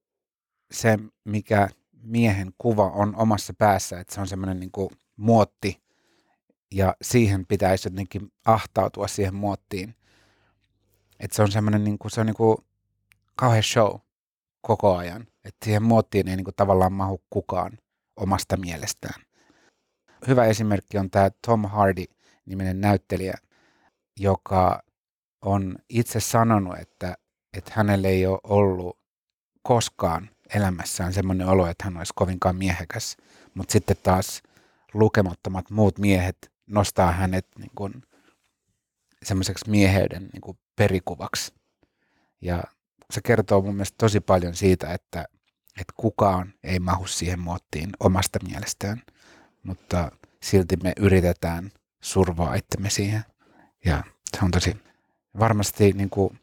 se, 0.70 0.98
mikä 1.24 1.68
miehen 2.02 2.52
kuva 2.58 2.90
on 2.90 3.16
omassa 3.16 3.54
päässä, 3.58 4.00
että 4.00 4.14
se 4.14 4.20
on 4.20 4.26
semmoinen 4.26 4.60
niin 4.60 4.72
kuin 4.72 4.90
muotti 5.16 5.82
ja 6.70 6.96
siihen 7.02 7.46
pitäisi 7.46 7.88
jotenkin 7.88 8.32
ahtautua 8.44 9.08
siihen 9.08 9.34
muottiin. 9.34 9.94
Että 11.20 11.36
se 11.36 11.42
on 11.42 11.52
semmoinen 11.52 11.84
niin 11.84 11.98
kuin, 11.98 12.10
se 12.10 12.20
on 12.20 12.26
niin 12.26 12.36
kuin 12.36 12.56
kauhean 13.36 13.62
show 13.62 14.00
koko 14.60 14.96
ajan, 14.96 15.26
että 15.44 15.64
siihen 15.64 15.82
muottiin 15.82 16.28
ei 16.28 16.36
niin 16.36 16.44
kuin 16.44 16.54
tavallaan 16.56 16.92
mahu 16.92 17.22
kukaan 17.30 17.78
omasta 18.16 18.56
mielestään. 18.56 19.22
Hyvä 20.26 20.44
esimerkki 20.44 20.98
on 20.98 21.10
tämä 21.10 21.30
Tom 21.46 21.64
Hardy, 21.64 22.04
niminen 22.46 22.80
näyttelijä, 22.80 23.34
joka 24.16 24.82
on 25.42 25.76
itse 25.88 26.20
sanonut, 26.20 26.78
että, 26.78 27.16
että 27.56 27.72
hänelle 27.74 28.08
ei 28.08 28.26
ole 28.26 28.40
ollut 28.44 28.98
koskaan 29.62 30.30
elämässään 30.54 31.12
semmoinen 31.12 31.46
olo, 31.46 31.66
että 31.66 31.84
hän 31.84 31.96
olisi 31.96 32.12
kovinkaan 32.16 32.56
miehekäs. 32.56 33.16
Mutta 33.54 33.72
sitten 33.72 33.96
taas 34.02 34.42
lukemattomat 34.94 35.70
muut 35.70 35.98
miehet 35.98 36.52
nostaa 36.66 37.12
hänet 37.12 37.46
niin 37.58 37.70
kuin 37.74 37.92
semmoiseksi 39.22 39.70
mieheyden 39.70 40.28
niin 40.32 40.40
kuin 40.40 40.58
perikuvaksi. 40.76 41.54
Ja 42.40 42.62
se 43.10 43.20
kertoo 43.24 43.62
mun 43.62 43.74
mielestä 43.74 43.96
tosi 43.98 44.20
paljon 44.20 44.54
siitä, 44.54 44.92
että, 44.94 45.24
että 45.80 45.92
kukaan 45.96 46.54
ei 46.62 46.78
mahu 46.78 47.06
siihen 47.06 47.40
muottiin 47.40 47.90
omasta 48.00 48.38
mielestään, 48.48 49.02
mutta 49.62 50.12
silti 50.42 50.76
me 50.82 50.92
yritetään 50.96 51.72
survoa 52.02 52.54
itsemme 52.54 52.90
siihen. 52.90 53.24
Ja 53.84 54.04
se 54.36 54.44
on 54.44 54.50
tosi 54.50 54.76
varmasti 55.38 55.92
niin 55.92 56.10
kuin 56.10 56.38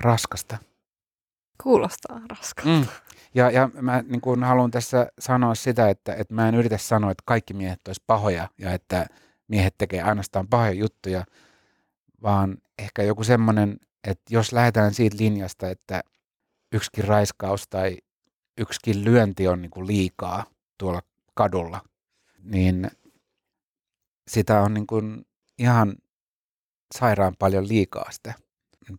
raskasta. 0.00 0.58
Kuulostaa 1.62 2.20
raskalta. 2.30 2.68
Mm. 2.70 2.86
Ja, 3.34 3.50
ja 3.50 3.70
mä 3.80 4.04
niin 4.08 4.20
kuin 4.20 4.44
haluan 4.44 4.70
tässä 4.70 5.12
sanoa 5.18 5.54
sitä, 5.54 5.88
että, 5.88 6.14
että 6.14 6.34
mä 6.34 6.48
en 6.48 6.54
yritä 6.54 6.78
sanoa, 6.78 7.10
että 7.10 7.22
kaikki 7.26 7.54
miehet 7.54 7.88
olisi 7.88 8.02
pahoja 8.06 8.48
ja 8.58 8.72
että 8.72 9.06
miehet 9.48 9.74
tekee 9.78 10.02
ainoastaan 10.02 10.48
pahoja 10.48 10.72
juttuja, 10.72 11.24
vaan 12.22 12.58
ehkä 12.78 13.02
joku 13.02 13.24
semmoinen, 13.24 13.80
että 14.04 14.24
jos 14.30 14.52
lähdetään 14.52 14.94
siitä 14.94 15.16
linjasta, 15.20 15.70
että 15.70 16.02
yksikin 16.72 17.04
raiskaus 17.04 17.68
tai 17.68 17.98
yksikin 18.58 19.04
lyönti 19.04 19.48
on 19.48 19.62
niin 19.62 19.70
kuin 19.70 19.86
liikaa 19.86 20.44
tuolla 20.78 21.02
kadulla, 21.34 21.80
niin 22.42 22.90
sitä 24.28 24.60
on 24.60 24.74
niin 24.74 24.86
kuin 24.86 25.26
ihan 25.58 25.96
sairaan 26.94 27.36
paljon 27.38 27.68
liikaa 27.68 28.10
sitä 28.10 28.34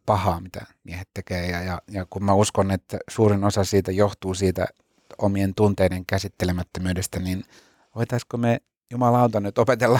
pahaa, 0.05 0.41
mitä 0.41 0.65
miehet 0.83 1.09
tekee. 1.13 1.47
Ja, 1.51 1.63
ja, 1.63 1.81
ja 1.91 2.05
kun 2.09 2.23
mä 2.23 2.33
uskon, 2.33 2.71
että 2.71 2.99
suurin 3.09 3.43
osa 3.43 3.63
siitä 3.63 3.91
johtuu 3.91 4.33
siitä 4.33 4.67
omien 5.17 5.55
tunteiden 5.55 6.05
käsittelemättömyydestä, 6.05 7.19
niin 7.19 7.43
voitaisiko 7.95 8.37
me 8.37 8.61
jumalauta 8.91 9.39
nyt 9.39 9.57
opetella 9.57 9.99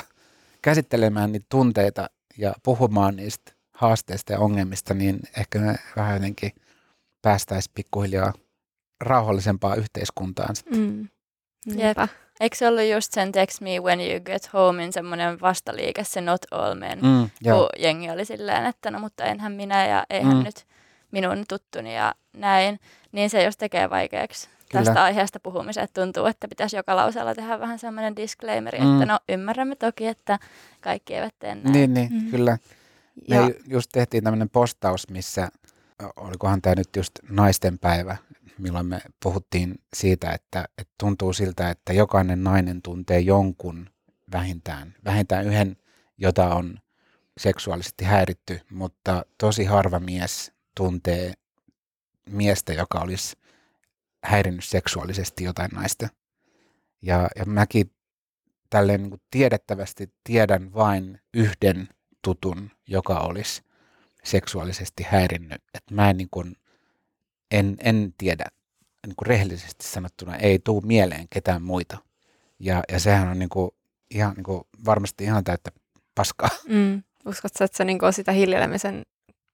käsittelemään 0.61 1.31
niitä 1.31 1.45
tunteita 1.49 2.09
ja 2.37 2.53
puhumaan 2.63 3.15
niistä 3.15 3.51
haasteista 3.71 4.33
ja 4.33 4.39
ongelmista, 4.39 4.93
niin 4.93 5.19
ehkä 5.37 5.59
me 5.59 5.75
vähän 5.95 6.13
jotenkin 6.13 6.51
päästäisiin 7.21 7.71
pikkuhiljaa 7.75 8.33
rauhallisempaa 9.01 9.75
yhteiskuntaan. 9.75 10.55
Sitten. 10.55 10.79
Mm. 10.79 11.07
Jep. 11.65 11.97
Eikö 12.39 12.55
se 12.55 12.67
ollut 12.67 12.83
just 12.93 13.13
sen 13.13 13.31
Text 13.31 13.61
Me 13.61 13.79
When 13.79 13.99
You 14.01 14.19
Get 14.19 14.53
Homein 14.53 14.93
semmoinen 14.93 15.41
vastaliike, 15.41 16.03
se 16.03 16.21
Not 16.21 16.41
All 16.51 16.75
Men, 16.75 16.99
Mm, 17.01 17.29
joo. 17.41 17.59
kun 17.59 17.69
jengi 17.83 18.09
oli 18.09 18.25
silleen, 18.25 18.65
että 18.65 18.91
no 18.91 18.99
mutta 18.99 19.23
enhän 19.23 19.51
minä 19.51 19.87
ja 19.87 20.05
eihän 20.09 20.37
Mm. 20.37 20.43
nyt 20.43 20.65
minun 21.11 21.43
tuttuni 21.49 21.95
ja 21.95 22.15
näin, 22.33 22.79
niin 23.11 23.29
se 23.29 23.43
jos 23.43 23.57
tekee 23.57 23.89
vaikeaksi 23.89 24.49
Kyllä. 24.71 24.85
tästä 24.85 25.03
aiheesta 25.03 25.39
puhumisen, 25.39 25.83
että 25.83 26.01
tuntuu, 26.01 26.25
että 26.25 26.47
pitäisi 26.47 26.75
joka 26.75 26.95
lauseella 26.95 27.35
tehdä 27.35 27.59
vähän 27.59 27.79
semmoinen 27.79 28.15
disclaimeri, 28.15 28.79
Mm. 28.79 28.93
että 29.01 29.13
no 29.13 29.19
ymmärrämme 29.29 29.75
toki, 29.75 30.07
että 30.07 30.39
kaikki 30.81 31.15
eivät 31.15 31.35
tee 31.39 31.55
näin. 31.55 31.71
Niin, 31.73 31.93
niin 31.93 32.13
Mm. 32.13 32.31
kyllä. 32.31 32.57
Me 33.29 33.35
Ja, 33.35 33.41
ju- 33.41 33.55
just 33.67 33.89
tehtiin 33.93 34.23
tämmöinen 34.23 34.49
postaus, 34.49 35.09
missä, 35.09 35.49
olikohan 36.15 36.61
tämä 36.61 36.75
nyt 36.75 36.95
just 36.97 37.11
naisten 37.29 37.79
päivä, 37.79 38.17
milloin 38.59 38.85
me 38.85 39.01
puhuttiin 39.23 39.75
siitä, 39.93 40.31
että, 40.31 40.65
että 40.77 40.93
tuntuu 40.99 41.33
siltä, 41.33 41.69
että 41.69 41.93
jokainen 41.93 42.43
nainen 42.43 42.81
tuntee 42.81 43.19
jonkun 43.19 43.89
vähintään, 44.31 44.95
vähintään 45.05 45.45
yhden, 45.45 45.77
jota 46.17 46.55
on 46.55 46.79
seksuaalisesti 47.37 48.05
häiritty, 48.05 48.59
mutta 48.71 49.25
tosi 49.37 49.65
harva 49.65 49.99
mies 49.99 50.51
tuntee 50.75 51.33
miestä, 52.29 52.73
joka 52.73 52.99
olisi 52.99 53.37
häirinnyt 54.23 54.65
seksuaalisesti 54.65 55.43
jotain 55.43 55.71
naista. 55.71 56.07
Ja, 57.01 57.27
ja 57.35 57.45
mäkin 57.45 57.91
tälleen 58.69 59.01
niin 59.01 59.21
tiedettävästi 59.31 60.13
tiedän 60.23 60.73
vain 60.73 61.21
yhden 61.33 61.89
tutun, 62.21 62.71
joka 62.87 63.19
olisi 63.19 63.61
seksuaalisesti 64.23 65.03
häirinnyt. 65.09 65.61
Et 65.73 65.83
mä 65.91 66.09
en, 66.09 66.17
niin 66.17 66.29
kuin, 66.31 66.55
en, 67.51 67.77
en 67.83 68.13
tiedä, 68.17 68.45
niin 69.07 69.15
kuin 69.15 69.27
rehellisesti 69.27 69.87
sanottuna, 69.87 70.35
ei 70.35 70.59
tuu 70.59 70.81
mieleen 70.81 71.27
ketään 71.29 71.61
muita. 71.61 71.97
Ja, 72.59 72.83
ja 72.91 72.99
sehän 72.99 73.27
on 73.27 73.39
niin 73.39 73.49
kuin, 73.49 73.71
ihan, 74.11 74.33
niin 74.35 74.43
kuin, 74.43 74.61
varmasti 74.85 75.23
ihan 75.23 75.43
täyttä 75.43 75.71
paskaa. 76.15 76.49
mm, 76.67 77.03
uskotko, 77.25 77.63
että 77.63 77.77
se 77.77 77.85
niinku 77.85 78.05
on 78.05 78.13
sitä 78.13 78.31
hiljelemisen 78.31 79.05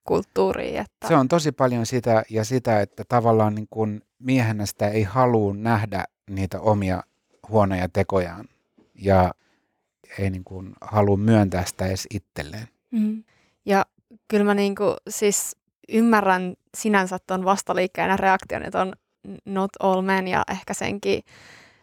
kulttuuria? 0.04 0.82
Että... 0.82 1.08
Se 1.08 1.16
on 1.16 1.28
tosi 1.28 1.52
paljon 1.52 1.86
sitä 1.86 2.24
ja 2.30 2.44
sitä, 2.44 2.82
että 2.82 3.04
tavallaan 3.10 3.56
niin 3.56 3.68
kuin 3.70 4.02
miehenä 4.20 4.66
sitä 4.66 4.88
ei 4.90 5.04
halua 5.04 5.54
nähdä 5.54 6.06
niitä 6.30 6.60
omia 6.60 7.04
huonoja 7.50 7.90
tekojaan 7.90 8.46
ja 8.96 9.34
ei 10.20 10.30
niin 10.30 10.44
kuin 10.44 10.74
halua 10.82 11.18
myöntää 11.18 11.66
sitä 11.66 11.88
edes 11.88 12.08
itselleen. 12.14 12.68
Mm. 12.92 13.24
Ja 13.66 13.86
kyllä 14.28 14.46
mä 14.46 14.54
niinku, 14.54 14.84
siis 15.10 15.56
ymmärrän 15.90 16.56
sinänsä 16.76 17.18
tuon 17.28 17.46
vastaliikkeen 17.46 18.20
reaktion, 18.20 18.64
että 18.64 18.82
on 18.82 18.94
not 19.46 19.72
all 19.80 20.02
men 20.02 20.28
ja 20.28 20.44
ehkä 20.52 20.74
senkin, 20.74 21.24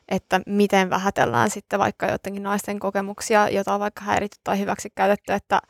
että 0.08 0.40
miten 0.46 0.90
vähätellään 0.90 1.50
sitten 1.50 1.78
vaikka 1.78 2.06
jotenkin 2.06 2.42
naisten 2.42 2.78
kokemuksia, 2.78 3.48
jota 3.48 3.74
on 3.74 3.80
vaikka 3.80 4.02
häiritty 4.02 4.38
tai 4.44 4.58
hyväksi 4.58 4.88
käytetty, 4.94 5.32
että 5.32 5.60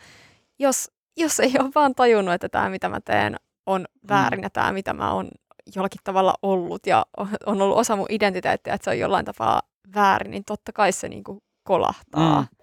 jos, 0.58 0.90
jos 1.16 1.40
ei 1.40 1.52
ole 1.58 1.70
vaan 1.74 1.94
tajunnut, 1.94 2.34
että 2.34 2.48
tämä 2.48 2.70
mitä 2.70 2.88
mä 2.88 3.00
teen 3.00 3.36
on 3.66 3.86
väärin 4.08 4.42
ja 4.42 4.50
tämä, 4.50 4.72
mitä 4.72 4.92
mä 4.92 5.12
oon 5.12 5.28
jollakin 5.74 6.00
tavalla 6.04 6.34
ollut 6.42 6.86
ja 6.86 7.06
on 7.46 7.62
ollut 7.62 7.78
osa 7.78 7.96
mun 7.96 8.06
identiteettiä, 8.08 8.74
että 8.74 8.84
se 8.84 8.90
on 8.90 8.98
jollain 8.98 9.24
tapaa 9.24 9.62
väärin, 9.94 10.30
niin 10.30 10.44
totta 10.44 10.72
kai 10.72 10.92
se 10.92 11.08
niin 11.08 11.24
kuin 11.24 11.38
kolahtaa. 11.64 12.40
Mm. 12.40 12.62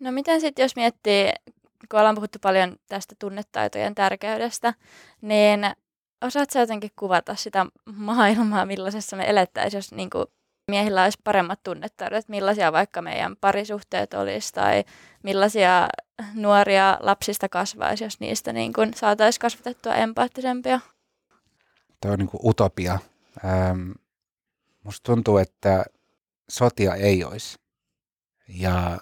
No 0.00 0.12
miten 0.12 0.40
sitten, 0.40 0.62
jos 0.62 0.76
miettii, 0.76 1.30
kun 1.90 2.00
ollaan 2.00 2.14
puhuttu 2.14 2.38
paljon 2.42 2.76
tästä 2.88 3.14
tunnetaitojen 3.18 3.94
tärkeydestä, 3.94 4.74
niin 5.20 5.60
osaatko 6.22 6.58
jotenkin 6.58 6.90
kuvata 6.96 7.34
sitä 7.34 7.66
maailmaa, 7.96 8.66
millaisessa 8.66 9.16
me 9.16 9.30
elettäisiin, 9.30 9.78
jos 9.78 9.92
niin 9.92 10.10
kuin 10.10 10.26
miehillä 10.70 11.02
olisi 11.02 11.18
paremmat 11.24 11.62
tunnetaidot, 11.62 12.28
millaisia 12.28 12.72
vaikka 12.72 13.02
meidän 13.02 13.36
parisuhteet 13.40 14.14
olisi 14.14 14.52
tai 14.52 14.84
millaisia 15.22 15.88
nuoria 16.34 16.98
lapsista 17.00 17.48
kasvaisi, 17.48 18.04
jos 18.04 18.20
niistä 18.20 18.52
niin 18.52 18.72
kuin 18.72 18.94
saataisiin 18.94 19.40
kasvatettua 19.40 19.94
empaattisempia? 19.94 20.80
Tämä 22.00 22.12
on 22.12 22.18
niin 22.18 22.28
kuin 22.28 22.40
utopia. 22.44 22.98
Ähm, 23.44 23.90
musta 24.82 25.12
tuntuu, 25.12 25.38
että 25.38 25.84
sotia 26.48 26.94
ei 26.94 27.24
olisi. 27.24 27.58
Ja 28.48 28.98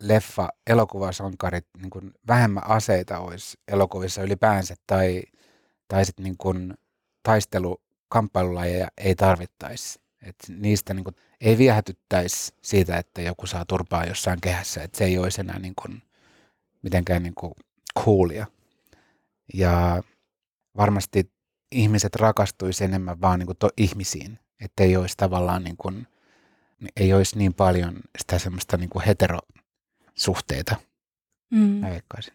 leffa, 0.00 0.48
elokuvasankarit, 0.66 1.66
niin 1.78 1.90
kuin 1.90 2.12
vähemmän 2.28 2.66
aseita 2.66 3.18
olisi 3.18 3.58
elokuvissa 3.68 4.22
ylipäänsä 4.22 4.74
tai, 4.86 5.22
tai 5.88 6.04
sitten 6.04 6.24
niin 6.24 6.36
kuin 6.36 6.74
taistelu, 7.22 7.82
kamppailulajeja 8.08 8.88
ei 8.98 9.14
tarvittaisi. 9.14 10.00
Et 10.22 10.36
niistä 10.48 10.94
niin 10.94 11.04
kuin, 11.04 11.16
ei 11.40 11.58
viehätyttäisi 11.58 12.54
siitä, 12.62 12.96
että 12.96 13.22
joku 13.22 13.46
saa 13.46 13.64
turpaa 13.64 14.04
jossain 14.04 14.40
kehässä, 14.40 14.82
että 14.82 14.98
se 14.98 15.04
ei 15.04 15.18
olisi 15.18 15.40
enää 15.40 15.58
niin 15.58 15.74
kuin, 15.82 16.02
mitenkään 16.82 17.22
niin 17.22 17.34
kuin 17.34 17.52
coolia. 18.04 18.46
Ja 19.54 20.02
varmasti 20.76 21.32
ihmiset 21.72 22.16
rakastuisi 22.16 22.84
enemmän 22.84 23.20
vaan 23.20 23.38
niin 23.38 23.46
kuin 23.46 23.58
to, 23.58 23.70
ihmisiin, 23.76 24.38
että 24.60 24.82
ei 24.82 24.96
olisi 24.96 25.16
tavallaan 25.16 25.64
niin 25.64 25.76
kuin, 25.76 26.06
ei 26.96 27.14
olisi 27.14 27.38
niin 27.38 27.54
paljon 27.54 28.00
sitä 28.18 28.38
semmoista 28.38 28.76
niin 28.76 28.90
kuin 28.90 29.04
heterosuhteita, 30.16 30.76
mm. 31.50 31.58
mä 31.58 31.90
veikkaisin. 31.90 32.34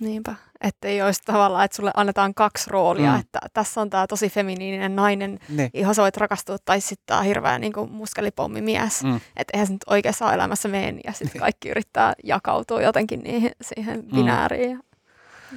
Niinpä, 0.00 0.34
että 0.60 0.88
ei 0.88 1.02
olisi 1.02 1.20
tavallaan, 1.24 1.64
että 1.64 1.76
sulle 1.76 1.90
annetaan 1.96 2.34
kaksi 2.34 2.70
roolia, 2.70 3.12
mm. 3.12 3.20
että 3.20 3.38
tässä 3.52 3.80
on 3.80 3.90
tämä 3.90 4.06
tosi 4.06 4.28
feminiininen 4.28 4.96
nainen, 4.96 5.38
ne. 5.48 5.70
johon 5.74 5.94
sä 5.94 6.02
voit 6.02 6.16
rakastua, 6.16 6.56
tai 6.64 6.80
sitten 6.80 7.06
tämä 7.06 7.22
hirveä 7.22 7.58
niin 7.58 7.72
muskelipommimies. 7.90 9.04
Mm. 9.04 9.16
Että 9.16 9.50
eihän 9.54 9.66
se 9.66 9.72
nyt 9.72 9.84
oikeassa 9.86 10.34
elämässä 10.34 10.68
mene, 10.68 11.00
ja 11.04 11.12
sitten 11.12 11.40
kaikki 11.40 11.68
yrittää 11.68 12.14
jakautua 12.24 12.82
jotenkin 12.82 13.20
niihin, 13.20 13.52
siihen 13.62 14.00
mm. 14.00 14.16
binääriin. 14.16 14.80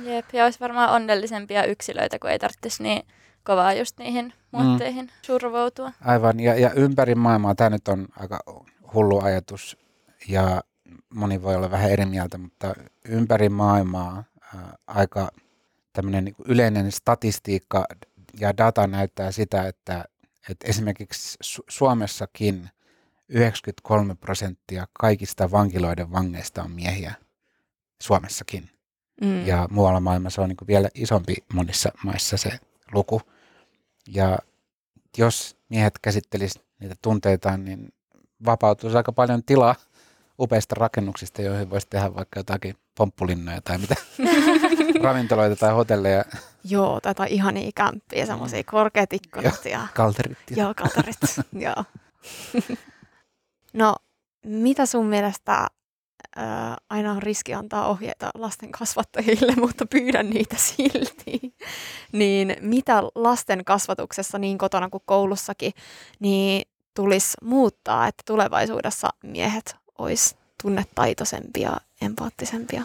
Jep, 0.03 0.25
ja 0.33 0.43
olisi 0.43 0.59
varmaan 0.59 0.89
onnellisempia 0.89 1.63
yksilöitä, 1.63 2.19
kun 2.19 2.29
ei 2.29 2.39
tarvitsisi 2.39 2.83
niin 2.83 3.03
kovaa 3.43 3.73
just 3.73 3.97
niihin 3.99 4.33
muotteihin 4.51 5.05
mm. 5.05 5.11
survoutua. 5.21 5.91
Aivan, 6.05 6.39
ja, 6.39 6.55
ja 6.55 6.71
ympäri 6.73 7.15
maailmaa, 7.15 7.55
tämä 7.55 7.69
nyt 7.69 7.87
on 7.87 8.07
aika 8.19 8.39
hullu 8.93 9.19
ajatus, 9.19 9.77
ja 10.27 10.61
moni 11.09 11.41
voi 11.41 11.55
olla 11.55 11.71
vähän 11.71 11.91
eri 11.91 12.05
mieltä, 12.05 12.37
mutta 12.37 12.73
ympäri 13.05 13.49
maailmaa 13.49 14.23
ää, 14.55 14.77
aika 14.87 15.29
tämmöinen 15.93 16.25
niin 16.25 16.35
yleinen 16.45 16.91
statistiikka 16.91 17.85
ja 18.39 18.57
data 18.57 18.87
näyttää 18.87 19.31
sitä, 19.31 19.67
että, 19.67 20.05
että 20.49 20.67
esimerkiksi 20.67 21.37
Su- 21.45 21.63
Suomessakin 21.69 22.69
93 23.29 24.15
prosenttia 24.15 24.87
kaikista 24.93 25.51
vankiloiden 25.51 26.11
vangeista 26.11 26.63
on 26.63 26.71
miehiä. 26.71 27.13
Suomessakin. 28.01 28.69
Mm. 29.21 29.45
Ja 29.45 29.67
muualla 29.71 29.99
maailmassa 29.99 30.41
on 30.41 30.49
niin 30.49 30.67
vielä 30.67 30.89
isompi 30.93 31.35
monissa 31.53 31.91
maissa 32.03 32.37
se 32.37 32.59
luku. 32.93 33.21
Ja 34.07 34.37
jos 35.17 35.57
miehet 35.69 35.99
käsittelisivät 36.01 36.65
niitä 36.79 36.95
tunteitaan, 37.01 37.65
niin 37.65 37.93
vapautuisi 38.45 38.97
aika 38.97 39.11
paljon 39.11 39.43
tilaa 39.43 39.75
upeista 40.39 40.75
rakennuksista, 40.77 41.41
joihin 41.41 41.69
voisi 41.69 41.87
tehdä 41.89 42.15
vaikka 42.15 42.39
jotakin 42.39 42.75
pomppulinnoja 42.97 43.61
tai 43.61 43.77
mitä, 43.77 43.95
ravintoloita 45.03 45.55
tai 45.55 45.73
hotelleja. 45.73 46.25
Joo, 46.63 46.99
tai 47.01 47.27
ihania 47.29 47.71
kämppiä, 47.75 48.25
semmoisia 48.25 48.63
korkeat 48.63 49.13
ikkunat. 49.13 49.65
Ja, 49.65 49.87
kalterit. 49.93 50.37
Ja. 50.49 50.63
Joo, 50.63 50.73
kalterit, 50.73 51.17
joo. 51.65 51.83
no, 53.73 53.95
mitä 54.45 54.85
sun 54.85 55.05
mielestä 55.05 55.67
ää, 56.35 56.77
aina 56.89 57.11
on 57.11 57.23
riski 57.23 57.53
antaa 57.53 57.87
ohjeita 57.87 58.29
lasten 58.33 58.71
kasvattajille, 58.71 59.53
mutta 59.65 59.85
pyydän 59.85 60.29
niitä 60.29 60.55
silti. 60.57 61.55
niin 62.11 62.55
mitä 62.61 63.03
lasten 63.15 63.65
kasvatuksessa 63.65 64.39
niin 64.39 64.57
kotona 64.57 64.89
kuin 64.89 65.03
koulussakin, 65.05 65.73
niin 66.19 66.61
tulisi 66.95 67.37
muuttaa, 67.43 68.07
että 68.07 68.23
tulevaisuudessa 68.25 69.09
miehet 69.23 69.78
olisi 69.99 70.35
tunnetaitoisempia, 70.61 71.77
empaattisempia? 72.01 72.83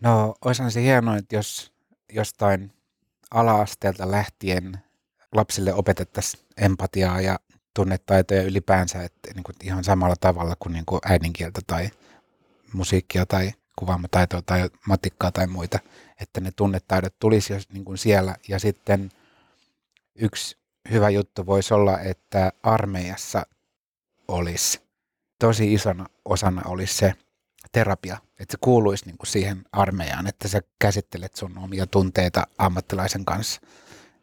No, 0.00 0.34
olisihan 0.44 0.70
se 0.70 0.82
hienoa, 0.82 1.16
että 1.16 1.36
jos 1.36 1.72
jostain 2.12 2.72
ala-asteelta 3.30 4.10
lähtien 4.10 4.78
lapsille 5.32 5.74
opetettaisiin 5.74 6.44
empatiaa 6.56 7.20
ja 7.20 7.38
tunnetaitoja 7.74 8.42
ylipäänsä 8.42 9.02
että 9.02 9.34
niin 9.34 9.44
kuin 9.44 9.56
ihan 9.62 9.84
samalla 9.84 10.16
tavalla 10.20 10.56
kuin, 10.58 10.72
niin 10.72 10.86
kuin 10.86 11.00
äidinkieltä 11.04 11.60
tai 11.66 11.90
musiikkia 12.72 13.26
tai 13.26 13.52
kuvaamataitoa 13.78 14.42
tai 14.42 14.70
matikkaa 14.86 15.32
tai 15.32 15.46
muita, 15.46 15.78
että 16.20 16.40
ne 16.40 16.52
tunnetaidot 16.56 17.14
tulisi 17.18 17.52
jos, 17.52 17.68
niin 17.68 17.84
kuin 17.84 17.98
siellä. 17.98 18.36
Ja 18.48 18.58
sitten 18.58 19.10
yksi 20.14 20.56
hyvä 20.90 21.10
juttu 21.10 21.46
voisi 21.46 21.74
olla, 21.74 22.00
että 22.00 22.52
armeijassa 22.62 23.46
olisi 24.28 24.87
tosi 25.38 25.74
isona 25.74 26.06
osana 26.24 26.62
olisi 26.64 26.94
se 26.94 27.14
terapia, 27.72 28.18
että 28.40 28.52
se 28.52 28.58
kuuluisi 28.60 29.06
niin 29.06 29.18
kuin 29.18 29.26
siihen 29.26 29.64
armeijaan, 29.72 30.26
että 30.26 30.48
sä 30.48 30.60
käsittelet 30.78 31.36
sun 31.36 31.58
omia 31.58 31.86
tunteita 31.86 32.46
ammattilaisen 32.58 33.24
kanssa, 33.24 33.60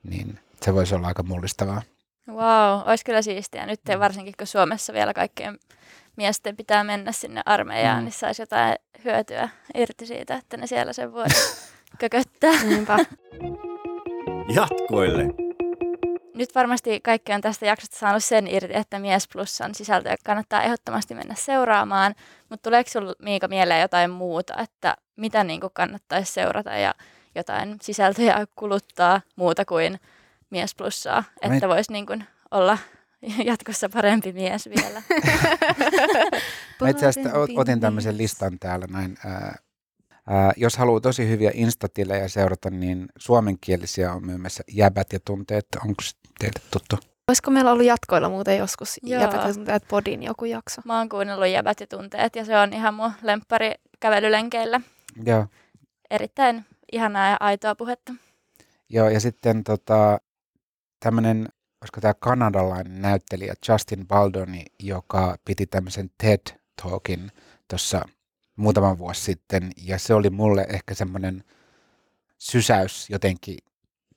niin 0.03 0.39
se 0.61 0.73
voisi 0.73 0.95
olla 0.95 1.07
aika 1.07 1.23
mullistavaa. 1.23 1.81
Wow, 2.27 2.81
olisi 2.85 3.05
kyllä 3.05 3.21
siistiä. 3.21 3.65
Nyt 3.65 3.81
mm. 3.89 3.99
varsinkin 3.99 4.33
kun 4.37 4.47
Suomessa 4.47 4.93
vielä 4.93 5.13
kaikkien 5.13 5.59
miesten 6.15 6.55
pitää 6.55 6.83
mennä 6.83 7.11
sinne 7.11 7.41
armeijaan, 7.45 7.99
mm. 7.99 8.03
niin 8.03 8.13
saisi 8.13 8.41
jotain 8.41 8.75
hyötyä 9.05 9.49
irti 9.75 10.05
siitä, 10.05 10.35
että 10.35 10.57
ne 10.57 10.67
siellä 10.67 10.93
sen 10.93 11.11
vuoden 11.11 11.37
kököttää. 11.99 12.53
Jatkoille 14.55 15.44
nyt 16.35 16.55
varmasti 16.55 16.99
kaikki 16.99 17.33
on 17.33 17.41
tästä 17.41 17.65
jaksosta 17.65 17.97
saanut 17.97 18.23
sen 18.23 18.47
irti, 18.47 18.73
että 18.73 18.99
Mies 18.99 19.27
Plusan 19.27 19.75
sisältöä 19.75 20.15
kannattaa 20.25 20.63
ehdottomasti 20.63 21.15
mennä 21.15 21.35
seuraamaan. 21.37 22.15
Mutta 22.49 22.63
tuleeko 22.63 22.89
sinulla 22.89 23.13
Miika 23.21 23.47
mieleen 23.47 23.81
jotain 23.81 24.11
muuta, 24.11 24.53
että 24.61 24.95
mitä 25.15 25.43
niin 25.43 25.61
kuin 25.61 25.73
kannattaisi 25.73 26.33
seurata 26.33 26.69
ja 26.69 26.95
jotain 27.35 27.77
sisältöjä 27.81 28.47
kuluttaa 28.55 29.21
muuta 29.35 29.65
kuin 29.65 29.99
Mies 30.49 30.75
Plussaa, 30.75 31.23
että 31.41 31.67
voisi 31.67 31.91
niin 31.91 32.05
kuin 32.05 32.25
olla 32.51 32.77
jatkossa 33.45 33.89
parempi 33.89 34.33
mies 34.33 34.69
vielä. 34.69 35.01
Mä 36.81 36.89
itse 36.89 37.07
asiassa 37.07 37.39
otin 37.57 37.79
tämmöisen 37.79 38.17
listan 38.17 38.59
täällä 38.59 38.87
näin. 38.89 39.17
Ää, 39.25 39.55
ää, 40.27 40.51
jos 40.57 40.77
haluaa 40.77 41.01
tosi 41.01 41.29
hyviä 41.29 41.51
instatilejä 41.53 42.27
seurata, 42.27 42.69
niin 42.69 43.05
suomenkielisiä 43.17 44.13
on 44.13 44.25
myymässä 44.25 44.63
jäbät 44.71 45.13
ja 45.13 45.19
tunteet. 45.25 45.67
Onko 45.81 46.01
teille 46.39 46.59
tuttu? 46.71 46.99
Olisiko 47.27 47.51
meillä 47.51 47.71
ollut 47.71 47.85
jatkoilla 47.85 48.29
muuten 48.29 48.57
joskus 48.57 48.99
Joo. 49.03 49.21
Jäbät 49.21 49.47
ja 49.47 49.53
tunteet 49.53 49.83
podin 49.87 50.23
joku 50.23 50.45
jakso? 50.45 50.81
Mä 50.85 50.97
oon 50.97 51.09
kuunnellut 51.09 51.47
Jäbät 51.47 51.79
ja 51.79 51.87
tunteet 51.87 52.35
ja 52.35 52.45
se 52.45 52.57
on 52.57 52.73
ihan 52.73 52.93
mun 52.93 53.11
lemppari 53.21 53.71
kävelylenkeillä. 53.99 54.81
Joo. 55.25 55.45
Erittäin 56.11 56.65
ihanaa 56.91 57.29
ja 57.29 57.37
aitoa 57.39 57.75
puhetta. 57.75 58.13
Joo, 58.89 59.09
ja 59.09 59.19
sitten 59.19 59.63
tota, 59.63 60.19
tämmöinen, 60.99 61.49
olisiko 61.81 62.01
tämä 62.01 62.13
kanadalainen 62.19 63.01
näyttelijä 63.01 63.53
Justin 63.69 64.07
Baldoni, 64.07 64.65
joka 64.79 65.35
piti 65.45 65.65
tämmöisen 65.65 66.09
TED-talkin 66.17 67.31
tuossa 67.67 68.05
muutama 68.55 68.97
vuosi 68.97 69.21
sitten, 69.21 69.71
ja 69.77 69.99
se 69.99 70.13
oli 70.13 70.29
mulle 70.29 70.65
ehkä 70.69 70.93
semmoinen 70.93 71.43
sysäys 72.37 73.09
jotenkin 73.09 73.57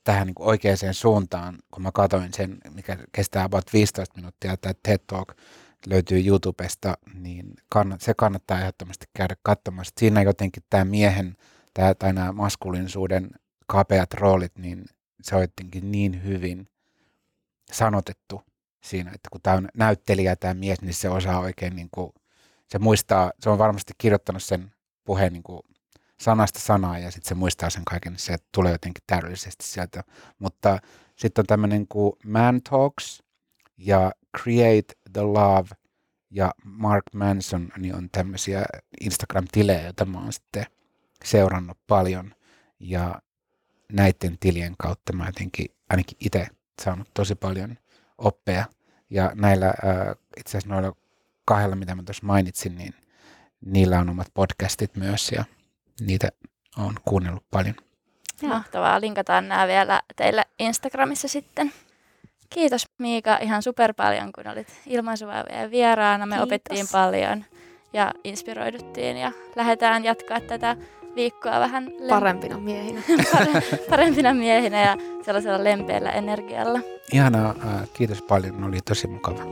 tähän 0.04 0.26
niin 0.26 0.34
oikeaan 0.38 0.78
suuntaan, 0.92 1.58
kun 1.70 1.82
mä 1.82 1.92
katsoin 1.92 2.34
sen, 2.34 2.58
mikä 2.74 2.98
kestää 3.12 3.44
about 3.44 3.72
15 3.72 4.16
minuuttia, 4.16 4.56
tämä 4.56 4.72
TED 4.82 4.98
Talk 5.06 5.28
löytyy 5.86 6.26
YouTubesta, 6.26 6.98
niin 7.14 7.54
kannat, 7.68 8.00
se 8.00 8.14
kannattaa 8.14 8.60
ehdottomasti 8.60 9.06
käydä 9.16 9.36
katsomaan. 9.42 9.84
Siinä 9.98 10.22
jotenkin 10.22 10.62
tämä 10.70 10.84
miehen 10.84 11.36
tämä, 11.74 11.94
tai 11.94 12.12
nämä 12.12 12.32
maskuliinisuuden 12.32 13.30
kapeat 13.66 14.14
roolit, 14.14 14.58
niin 14.58 14.84
se 15.22 15.36
on 15.36 15.42
jotenkin 15.42 15.92
niin 15.92 16.24
hyvin 16.24 16.68
sanotettu 17.72 18.42
siinä, 18.82 19.10
että 19.10 19.28
kun 19.32 19.40
tämä 19.42 19.56
on 19.56 19.68
näyttelijä 19.74 20.36
tämä 20.36 20.54
mies, 20.54 20.82
niin 20.82 20.94
se 20.94 21.08
osaa 21.08 21.40
oikein, 21.40 21.76
niin 21.76 21.88
kuin, 21.92 22.12
se 22.68 22.78
muistaa, 22.78 23.32
se 23.40 23.50
on 23.50 23.58
varmasti 23.58 23.92
kirjoittanut 23.98 24.42
sen 24.42 24.72
puheen 25.04 25.32
niin 25.32 25.42
kuin 25.42 25.60
sanasta 26.20 26.58
sanaa 26.60 26.98
ja 26.98 27.10
sitten 27.10 27.28
se 27.28 27.34
muistaa 27.34 27.70
sen 27.70 27.84
kaiken, 27.84 28.12
niin 28.12 28.20
se 28.20 28.36
tulee 28.52 28.72
jotenkin 28.72 29.04
täydellisesti 29.06 29.64
sieltä. 29.64 30.04
Mutta 30.38 30.78
sitten 31.16 31.42
on 31.42 31.46
tämmöinen 31.46 31.88
kuin 31.88 32.12
Man 32.24 32.62
Talks 32.62 33.22
ja 33.76 34.12
Create 34.40 34.94
the 35.12 35.22
Love 35.22 35.68
ja 36.30 36.54
Mark 36.64 37.04
Manson 37.14 37.68
niin 37.78 37.94
on 37.94 38.08
tämmöisiä 38.12 38.64
Instagram-tilejä, 39.00 39.82
joita 39.82 40.04
mä 40.04 40.18
oon 40.18 40.32
sitten 40.32 40.66
seurannut 41.24 41.78
paljon 41.86 42.34
ja 42.80 43.22
näiden 43.92 44.38
tilien 44.40 44.74
kautta 44.78 45.12
mä 45.12 45.26
jotenkin 45.26 45.66
ainakin 45.90 46.16
itse 46.20 46.46
saanut 46.82 47.08
tosi 47.14 47.34
paljon 47.34 47.78
oppeja 48.18 48.64
ja 49.10 49.32
näillä 49.34 49.66
äh, 49.66 50.16
itse 50.36 50.50
asiassa 50.50 50.74
noilla 50.74 50.96
kahdella, 51.44 51.76
mitä 51.76 51.94
mä 51.94 52.02
tuossa 52.02 52.26
mainitsin, 52.26 52.74
niin 52.74 52.94
niillä 53.64 53.98
on 53.98 54.08
omat 54.08 54.28
podcastit 54.34 54.96
myös 54.96 55.32
ja 55.32 55.44
niitä 56.00 56.28
on 56.78 56.94
kuunnellut 57.04 57.44
paljon. 57.50 57.74
Mahtavaa. 58.42 59.00
Linkataan 59.00 59.48
nämä 59.48 59.66
vielä 59.66 60.02
teille 60.16 60.42
Instagramissa 60.58 61.28
sitten. 61.28 61.72
Kiitos 62.50 62.86
Miika 62.98 63.36
ihan 63.42 63.62
super 63.62 63.94
paljon, 63.94 64.32
kun 64.32 64.48
olit 64.48 64.68
ilmaisuvaivojen 64.86 65.70
vieraana. 65.70 66.26
Me 66.26 66.34
Kiitos. 66.34 66.46
opittiin 66.48 66.86
paljon 66.92 67.44
ja 67.92 68.12
inspiroiduttiin 68.24 69.16
ja 69.16 69.32
lähdetään 69.56 70.04
jatkaa 70.04 70.40
tätä 70.40 70.76
viikkoa 71.14 71.60
vähän 71.60 71.86
lem- 71.86 72.08
Parempina 72.08 72.58
miehinä. 72.58 73.00
pare- 73.32 73.76
parempina 73.90 74.34
miehinä 74.34 74.80
ja 74.82 74.96
sellaisella 75.24 75.64
lempeällä 75.64 76.10
energialla. 76.10 76.80
Ihanaa, 77.12 77.54
äh, 77.66 77.88
kiitos 77.92 78.22
paljon, 78.22 78.64
oli 78.64 78.78
tosi 78.84 79.06
mukava. 79.06 79.42